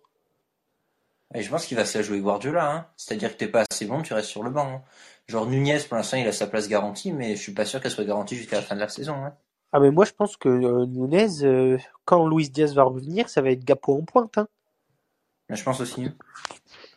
Et 1.34 1.42
je 1.42 1.50
pense 1.50 1.66
qu'il 1.66 1.76
va 1.76 1.84
se 1.84 1.98
la 1.98 2.04
jouer 2.04 2.20
Guardiola, 2.20 2.70
hein. 2.70 2.86
C'est-à-dire 2.96 3.32
que 3.32 3.38
t'es 3.38 3.48
pas 3.48 3.64
assez 3.70 3.86
bon, 3.86 4.02
tu 4.02 4.12
restes 4.12 4.28
sur 4.28 4.42
le 4.42 4.50
banc. 4.50 4.66
hein. 4.66 4.82
Genre 5.28 5.46
Nunez, 5.46 5.78
pour 5.88 5.96
l'instant, 5.96 6.16
il 6.16 6.26
a 6.26 6.32
sa 6.32 6.46
place 6.46 6.68
garantie, 6.68 7.12
mais 7.12 7.36
je 7.36 7.40
suis 7.40 7.52
pas 7.54 7.64
sûr 7.64 7.80
qu'elle 7.80 7.90
soit 7.90 8.04
garantie 8.04 8.36
jusqu'à 8.36 8.56
la 8.56 8.62
fin 8.62 8.74
de 8.74 8.80
la 8.80 8.88
saison. 8.88 9.14
Hein. 9.14 9.34
Ah 9.74 9.80
mais 9.80 9.90
moi 9.90 10.04
je 10.04 10.12
pense 10.12 10.36
que 10.36 10.50
euh, 10.50 10.84
Nunez, 10.84 11.42
euh, 11.44 11.78
quand 12.04 12.28
Luis 12.28 12.50
Diaz 12.50 12.74
va 12.74 12.82
revenir, 12.82 13.30
ça 13.30 13.40
va 13.40 13.50
être 13.50 13.64
Gakpo 13.64 13.96
en 13.96 14.04
pointe. 14.04 14.36
Hein. 14.36 14.46
Mais 15.48 15.56
je 15.56 15.64
pense 15.64 15.80
aussi. 15.80 16.10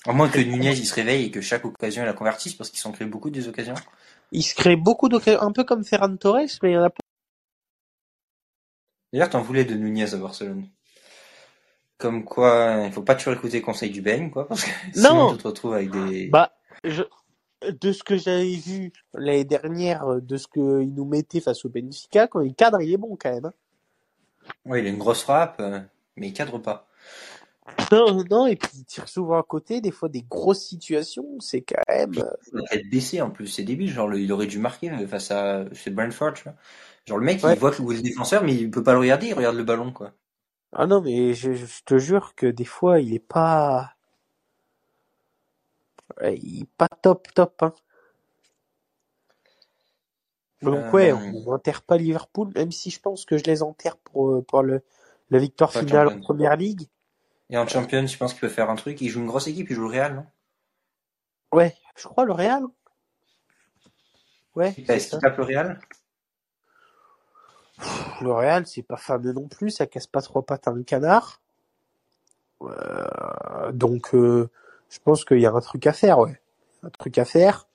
À 0.05 0.11
moins 0.11 0.27
que 0.27 0.39
Nunez, 0.39 0.73
il 0.73 0.85
se 0.85 0.93
réveille 0.93 1.25
et 1.25 1.31
que 1.31 1.39
chaque 1.41 1.63
occasion, 1.63 2.03
il 2.03 2.05
la 2.05 2.13
convertisse, 2.13 2.53
parce 2.53 2.69
qu'ils 2.69 2.79
sont 2.79 2.91
créés 2.91 3.07
beaucoup 3.07 3.29
des 3.29 3.47
occasions. 3.47 3.75
Il 4.31 4.43
se 4.43 4.53
crée 4.53 4.75
beaucoup 4.75 5.07
d'occasions, 5.07 5.41
un 5.41 5.51
peu 5.51 5.63
comme 5.63 5.83
Ferran 5.85 6.15
Torres, 6.17 6.59
mais 6.61 6.71
il 6.71 6.73
y 6.73 6.77
en 6.77 6.83
a 6.83 6.89
pas. 6.89 6.99
D'ailleurs, 9.13 9.29
t'en 9.29 9.41
voulais 9.41 9.63
de 9.65 9.75
Nunez 9.75 10.13
à 10.13 10.17
Barcelone. 10.17 10.67
Comme 11.97 12.25
quoi, 12.25 12.83
il 12.85 12.91
faut 12.91 13.01
pas 13.03 13.15
toujours 13.15 13.33
écouter 13.33 13.57
les 13.57 13.61
conseils 13.61 13.89
du 13.89 14.01
Ben, 14.01 14.29
quoi, 14.29 14.47
parce 14.47 14.63
que 14.65 14.69
Non. 14.97 15.29
sinon 15.29 15.31
tu 15.31 15.37
te 15.43 15.47
retrouves 15.47 15.73
avec 15.73 15.91
des... 15.91 16.27
Bah, 16.27 16.51
je, 16.83 17.03
de 17.67 17.91
ce 17.93 18.03
que 18.03 18.17
j'avais 18.17 18.55
vu 18.55 18.91
l'année 19.13 19.45
dernière, 19.45 20.03
euh, 20.05 20.19
de 20.21 20.35
ce 20.37 20.47
qu'il 20.47 20.93
nous 20.93 21.05
mettait 21.05 21.39
face 21.39 21.63
au 21.65 21.69
Benfica, 21.69 22.27
quand 22.27 22.41
il 22.41 22.53
cadre, 22.53 22.81
il 22.81 22.91
est 22.91 22.97
bon 22.97 23.17
quand 23.19 23.31
même. 23.31 23.45
hein. 23.45 23.53
Ouais, 24.65 24.81
il 24.81 24.87
a 24.87 24.89
une 24.89 24.97
grosse 24.97 25.21
frappe, 25.23 25.57
euh, 25.59 25.79
mais 26.17 26.27
il 26.27 26.33
cadre 26.33 26.59
pas. 26.59 26.87
Non, 27.91 28.23
non, 28.29 28.45
et 28.45 28.55
puis 28.57 28.69
il 28.75 28.85
tire 28.85 29.07
souvent 29.07 29.39
à 29.39 29.43
côté, 29.43 29.81
des 29.81 29.89
fois 29.91 30.09
des 30.09 30.21
grosses 30.21 30.63
situations, 30.65 31.39
c'est 31.39 31.61
quand 31.61 31.81
même. 31.87 32.11
euh, 32.17 32.29
La 32.53 32.63
tête 32.67 32.89
baissée, 32.91 33.21
en 33.21 33.31
plus, 33.31 33.47
c'est 33.47 33.63
débile. 33.63 33.89
Genre, 33.91 34.07
le- 34.07 34.19
il 34.19 34.31
aurait 34.31 34.45
dû 34.47 34.59
marquer 34.59 34.91
euh, 34.91 35.07
face 35.07 35.31
à, 35.31 35.65
c'est 35.73 35.89
Brentford, 35.91 36.33
tu 36.33 36.43
vois. 36.43 36.53
Genre, 37.07 37.17
le 37.17 37.25
mec, 37.25 37.43
Ouais. 37.43 37.53
il 37.53 37.59
voit 37.59 37.71
que 37.71 37.81
le 37.81 38.01
défenseur, 38.01 38.43
mais 38.43 38.53
il 38.53 38.69
peut 38.69 38.83
pas 38.83 38.93
le 38.93 38.99
regarder, 38.99 39.27
il 39.27 39.33
regarde 39.33 39.55
le 39.55 39.63
ballon, 39.63 39.91
quoi. 39.91 40.11
Ah 40.75 40.85
non, 40.85 41.01
mais 41.01 41.33
je, 41.33 41.53
je 41.53 41.81
te 41.83 41.97
jure 41.97 42.35
que 42.35 42.45
des 42.45 42.65
fois, 42.65 42.99
il 42.99 43.15
est 43.15 43.19
pas. 43.19 43.95
Il 46.21 46.63
est 46.63 46.69
pas 46.77 46.89
top, 46.89 47.29
top. 47.33 47.63
Hein. 47.63 47.73
Donc, 50.61 50.85
Euh, 50.87 50.93
ouais, 50.93 51.13
on 51.13 51.31
n'enterre 51.43 51.81
pas 51.81 51.95
Liverpool, 51.97 52.51
même 52.55 52.71
si 52.73 52.89
je 52.91 52.99
pense 52.99 53.23
que 53.23 53.37
je 53.37 53.45
les 53.45 53.63
enterre 53.63 53.95
pour, 53.95 54.31
euh, 54.31 54.41
pour 54.41 54.63
le, 54.63 54.83
la 55.29 55.39
victoire 55.39 55.71
Pas 55.71 55.79
finale 55.79 56.07
en 56.07 56.19
première 56.19 56.57
ligue. 56.57 56.89
Et 57.49 57.57
en 57.57 57.67
Champions, 57.67 58.05
je 58.05 58.17
pense 58.17 58.33
qu'il 58.33 58.41
peut 58.41 58.49
faire 58.49 58.69
un 58.69 58.75
truc. 58.75 59.01
Il 59.01 59.09
joue 59.09 59.19
une 59.21 59.25
grosse 59.25 59.47
équipe, 59.47 59.71
il 59.71 59.75
joue 59.75 59.81
le 59.89 59.89
Real, 59.89 60.13
non? 60.13 60.25
Ouais, 61.51 61.75
je 61.95 62.07
crois 62.07 62.25
le 62.25 62.33
Real. 62.33 62.65
Ouais, 64.55 64.73
c'est 64.87 64.93
Est-ce 64.93 65.09
ça. 65.09 65.17
qu'il 65.17 65.19
tape 65.19 65.37
le 65.37 65.43
Real? 65.43 65.79
Le 68.21 68.31
Real, 68.31 68.65
c'est 68.67 68.83
pas 68.83 68.97
fameux 68.97 69.33
non 69.33 69.47
plus, 69.47 69.71
ça 69.71 69.87
casse 69.87 70.07
pas 70.07 70.21
trois 70.21 70.45
pattes 70.45 70.67
à 70.67 70.71
un 70.71 70.83
canard. 70.83 71.41
Euh, 72.61 73.71
donc, 73.71 74.13
euh, 74.13 74.49
je 74.89 74.99
pense 74.99 75.25
qu'il 75.25 75.39
y 75.39 75.45
a 75.45 75.51
un 75.51 75.61
truc 75.61 75.85
à 75.87 75.93
faire, 75.93 76.19
ouais. 76.19 76.39
Un 76.83 76.89
truc 76.89 77.17
à 77.17 77.25
faire. 77.25 77.67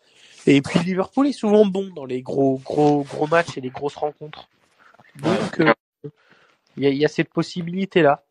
Et 0.47 0.63
puis 0.63 0.79
Liverpool 0.81 1.27
est 1.27 1.33
souvent 1.33 1.67
bon 1.67 1.91
dans 1.95 2.07
les 2.07 2.23
gros, 2.23 2.59
gros, 2.65 3.03
gros 3.05 3.27
matchs 3.27 3.59
et 3.59 3.61
les 3.61 3.71
grosses 3.71 3.97
rencontres. 3.97 4.49
Donc, 5.17 5.61
euh, 5.61 5.73
il 6.77 6.85
y, 6.85 6.87
a, 6.87 6.91
il 6.91 6.97
y 6.97 7.05
a 7.05 7.09
cette 7.09 7.31
possibilité-là. 7.31 8.25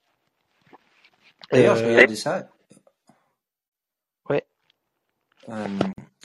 D'ailleurs, 1.52 1.76
je 1.76 1.86
regardais 1.86 2.16
ça. 2.16 2.48
Ouais. 4.30 4.46
Euh, 5.50 5.68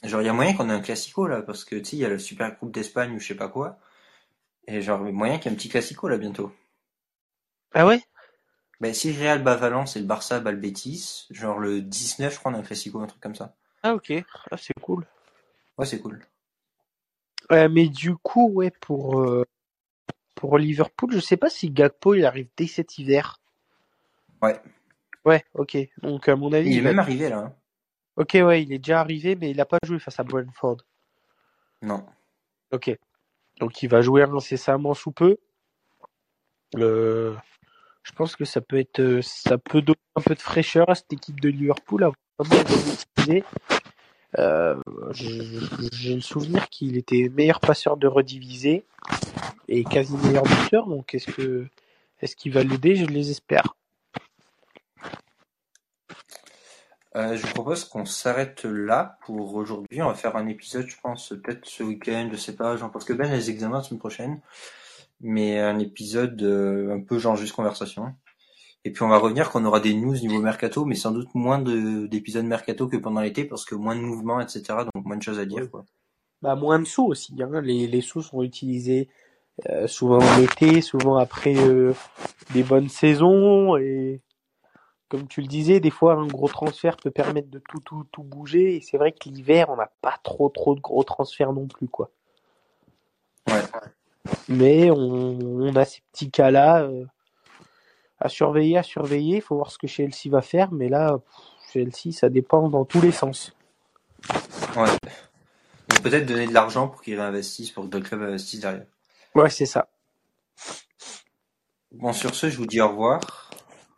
genre, 0.05 0.23
il 0.23 0.27
y 0.27 0.29
a 0.29 0.33
moyen 0.33 0.55
qu'on 0.55 0.71
ait 0.71 0.73
un 0.75 0.81
classico, 0.81 1.27
là, 1.27 1.43
parce 1.43 1.65
que, 1.65 1.77
tu 1.77 1.85
sais, 1.85 1.97
il 1.97 1.99
y 2.01 2.05
a 2.05 2.09
le 2.09 2.19
Super 2.19 2.59
Coupe 2.59 2.73
d'Espagne 2.73 3.13
ou 3.13 3.19
je 3.19 3.27
sais 3.27 3.35
pas 3.35 3.49
quoi. 3.49 3.79
Et 4.67 4.81
genre, 4.83 5.01
moyen 5.01 5.39
qu'il 5.39 5.51
y 5.51 5.55
ait 5.55 5.57
un 5.57 5.59
petit 5.59 5.69
classico, 5.69 6.09
là, 6.09 6.17
bientôt. 6.19 6.53
Ah 7.73 7.87
ouais? 7.87 8.03
Ben, 8.81 8.93
si 8.93 9.13
le 9.13 9.19
Real 9.21 9.43
bat 9.43 9.57
Valence 9.57 9.97
et 9.97 10.01
le 10.01 10.07
Barça 10.07 10.41
bat 10.41 10.53
le 10.53 10.59
Betis, 10.59 11.27
genre 11.31 11.59
le 11.59 11.81
19, 11.81 12.35
je 12.35 12.39
crois, 12.39 12.51
on 12.53 12.55
a 12.55 12.59
un 12.59 12.63
classico, 12.63 13.01
un 13.01 13.07
truc 13.07 13.21
comme 13.21 13.35
ça. 13.35 13.55
Ah 13.83 13.95
ok, 13.95 14.13
ah, 14.51 14.57
c'est 14.57 14.75
cool. 14.81 15.07
Ouais, 15.79 15.87
c'est 15.87 16.01
cool. 16.01 16.21
Ouais, 17.51 17.69
mais 17.69 17.89
du 17.89 18.17
coup, 18.17 18.49
ouais, 18.51 18.71
pour, 18.81 19.21
euh, 19.21 19.45
pour 20.35 20.59
Liverpool, 20.59 21.13
je 21.13 21.21
sais 21.21 21.37
pas 21.37 21.51
si 21.51 21.71
Gakpo 21.71 22.15
il 22.15 22.25
arrive 22.25 22.49
dès 22.57 22.67
cet 22.67 22.99
hiver. 22.99 23.41
Ouais. 24.43 24.61
Ouais, 25.25 25.45
ok. 25.55 25.77
Donc 26.03 26.29
à 26.29 26.37
mon 26.37 26.53
avis, 26.53 26.71
Il 26.71 26.79
est 26.79 26.81
va- 26.83 26.91
même 26.91 26.99
arrivé, 26.99 27.29
là. 27.29 27.39
hein. 27.39 27.55
ok, 28.17 28.33
ouais, 28.35 28.63
il 28.63 28.73
est 28.73 28.79
déjà 28.79 29.01
arrivé, 29.01 29.37
mais 29.37 29.51
il 29.51 29.61
a 29.61 29.67
pas 29.67 29.79
joué 29.85 29.99
face 29.99 30.19
à 30.21 30.25
Brentford. 30.25 30.79
Non. 31.83 32.05
Ok. 32.73 32.97
Donc 33.61 33.83
il 33.83 33.89
va 33.89 34.01
jouer 34.01 34.23
incessamment 34.23 34.95
sous 34.95 35.13
peu. 35.13 35.37
Euh, 36.77 37.35
je 38.03 38.13
pense 38.13 38.37
que 38.37 38.45
ça 38.45 38.61
peut 38.61 38.79
être, 38.79 39.01
euh, 39.01 39.23
ça 39.23 39.59
peut 39.59 39.81
donner 39.81 39.99
un 40.17 40.21
peu 40.21 40.35
de 40.35 40.41
fraîcheur 40.41 40.91
à 40.91 40.95
cette 40.95 41.13
équipe 41.13 41.41
de 41.41 41.49
Liverpool. 41.49 42.11
Euh, 44.39 44.77
J'ai 45.13 46.15
le 46.15 46.21
souvenir 46.21 46.69
qu'il 46.69 46.97
était 46.97 47.29
meilleur 47.29 47.61
passeur 47.61 47.97
de 47.97 48.07
redivisé. 48.07 48.85
est 49.69 49.89
quasi 49.89 50.17
meilleur 50.17 50.43
buteur, 50.43 50.87
donc 50.87 51.15
est-ce 51.15 51.31
que 51.31 51.67
est-ce 52.21 52.37
qu'il 52.37 52.53
va 52.53 52.63
l'aider? 52.63 52.97
Je 52.97 53.07
les 53.07 53.31
espère. 53.31 53.77
Euh, 57.17 57.37
je 57.37 57.47
vous 57.47 57.53
propose 57.53 57.85
qu'on 57.85 58.05
s'arrête 58.05 58.65
là 58.65 59.19
pour 59.25 59.55
aujourd'hui. 59.55 60.03
On 60.03 60.09
va 60.09 60.15
faire 60.15 60.35
un 60.37 60.49
épisode, 60.49 60.87
je 60.89 60.97
pense, 61.01 61.29
peut-être 61.29 61.65
ce 61.65 61.85
week-end, 61.85 62.29
je 62.33 62.37
sais 62.37 62.57
pas. 62.57 62.77
J'en 62.77 62.91
pense 62.91 63.05
que 63.05 63.13
Ben 63.13 63.31
a 63.31 63.37
les 63.37 63.51
examens 63.51 63.77
la 63.79 63.83
semaine 63.85 64.01
prochaine, 64.01 64.41
mais 65.21 65.61
un 65.61 65.79
épisode 65.79 66.43
euh, 66.43 66.93
un 66.93 67.01
peu 67.01 67.19
genre 67.19 67.37
juste 67.37 67.55
conversation. 67.55 68.13
Et 68.85 68.91
puis 68.91 69.03
on 69.03 69.09
va 69.09 69.19
revenir 69.19 69.51
qu'on 69.51 69.65
aura 69.65 69.79
des 69.81 69.95
news 69.95 70.15
niveau 70.15 70.41
mercato, 70.41 70.85
mais 70.85 70.97
sans 70.97 71.13
doute 71.13 71.29
moins 71.35 71.59
d'épisodes 71.61 72.45
mercato 72.45 72.89
que 72.89 72.97
pendant 72.97 73.21
l'été 73.21 73.45
parce 73.45 73.65
que 73.65 73.77
moins 73.77 73.97
de 73.97 74.01
mouvements, 74.01 74.41
etc. 74.41 74.63
Donc 74.95 75.07
moins 75.07 75.17
de 75.17 75.23
choses 75.23 75.39
à 75.39 75.47
dire. 75.47 75.71
Quoi. 75.71 75.85
Bah 76.43 76.57
moins 76.57 76.81
de 76.81 76.85
sous 76.85 77.05
aussi. 77.05 77.35
Hein. 77.41 77.61
Les, 77.63 77.87
les 77.87 78.01
sous 78.01 78.23
sont 78.23 78.43
utilisés 78.43 79.09
euh, 79.71 79.87
souvent 79.87 80.19
en 80.19 80.43
été, 80.43 80.83
souvent 80.83 81.17
après 81.17 81.55
des 82.53 82.63
bonnes 82.63 82.89
saisons 82.89 83.77
et 83.77 84.21
comme 85.15 85.29
tu 85.29 85.41
le 85.41 85.47
disais, 85.47 85.79
des 85.79 85.91
fois 85.91 86.15
un 86.15 86.27
gros 86.27 86.49
transfert 86.49 86.97
peut 86.97 87.13
permettre 87.13 87.49
de 87.49 87.61
tout 87.61 87.79
tout 87.79 88.05
tout 88.11 88.25
bouger 88.25 88.75
et 88.75 88.81
c'est 88.81 88.97
vrai 88.97 89.13
que 89.13 89.29
l'hiver 89.29 89.71
on 89.71 89.77
n'a 89.77 89.89
pas 90.01 90.19
trop 90.25 90.49
trop 90.49 90.75
de 90.75 90.81
gros 90.81 91.05
transferts 91.05 91.53
non 91.53 91.69
plus 91.69 91.87
quoi. 91.87 92.11
Ouais. 93.47 93.63
Mais 94.49 94.91
on, 94.91 94.97
on 94.97 95.77
a 95.77 95.85
ces 95.85 96.01
petits 96.11 96.33
cas 96.33 96.51
là 96.51 96.83
euh, 96.83 97.05
à 98.19 98.29
surveiller, 98.29 98.77
à 98.77 98.83
surveiller. 98.83 99.37
Il 99.37 99.43
faut 99.43 99.55
voir 99.55 99.71
ce 99.71 99.79
que 99.79 99.87
Chelsea 99.87 100.31
va 100.31 100.43
faire, 100.43 100.73
mais 100.73 100.89
là 100.89 101.21
Chelsea 101.73 102.11
ça 102.11 102.29
dépend 102.29 102.69
dans 102.69 102.85
tous 102.85 103.01
les 103.01 103.13
sens. 103.13 103.55
Ouais. 104.77 104.89
Peut-être 106.03 106.27
donner 106.27 106.49
de 106.49 106.55
l'argent 106.55 106.89
pour 106.89 107.03
qu'ils 107.03 107.21
réinvestissent, 107.21 107.71
pour 107.71 107.85
que 107.85 107.89
d'autres 107.89 108.09
clubs 108.09 108.23
investissent 108.23 108.61
derrière. 108.61 108.87
Ouais, 109.37 109.49
c'est 109.49 109.67
ça. 109.67 109.89
Bon, 111.93 112.13
sur 112.13 112.35
ce, 112.35 112.51
je 112.51 112.57
vous 112.57 112.67
dis 112.67 112.81
au 112.81 112.89
revoir. 112.89 113.51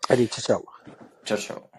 Allez, 0.08 0.26
ciao, 0.26 0.44
ciao. 0.44 0.64
Ciao, 1.26 1.36
ciao. 1.38 1.75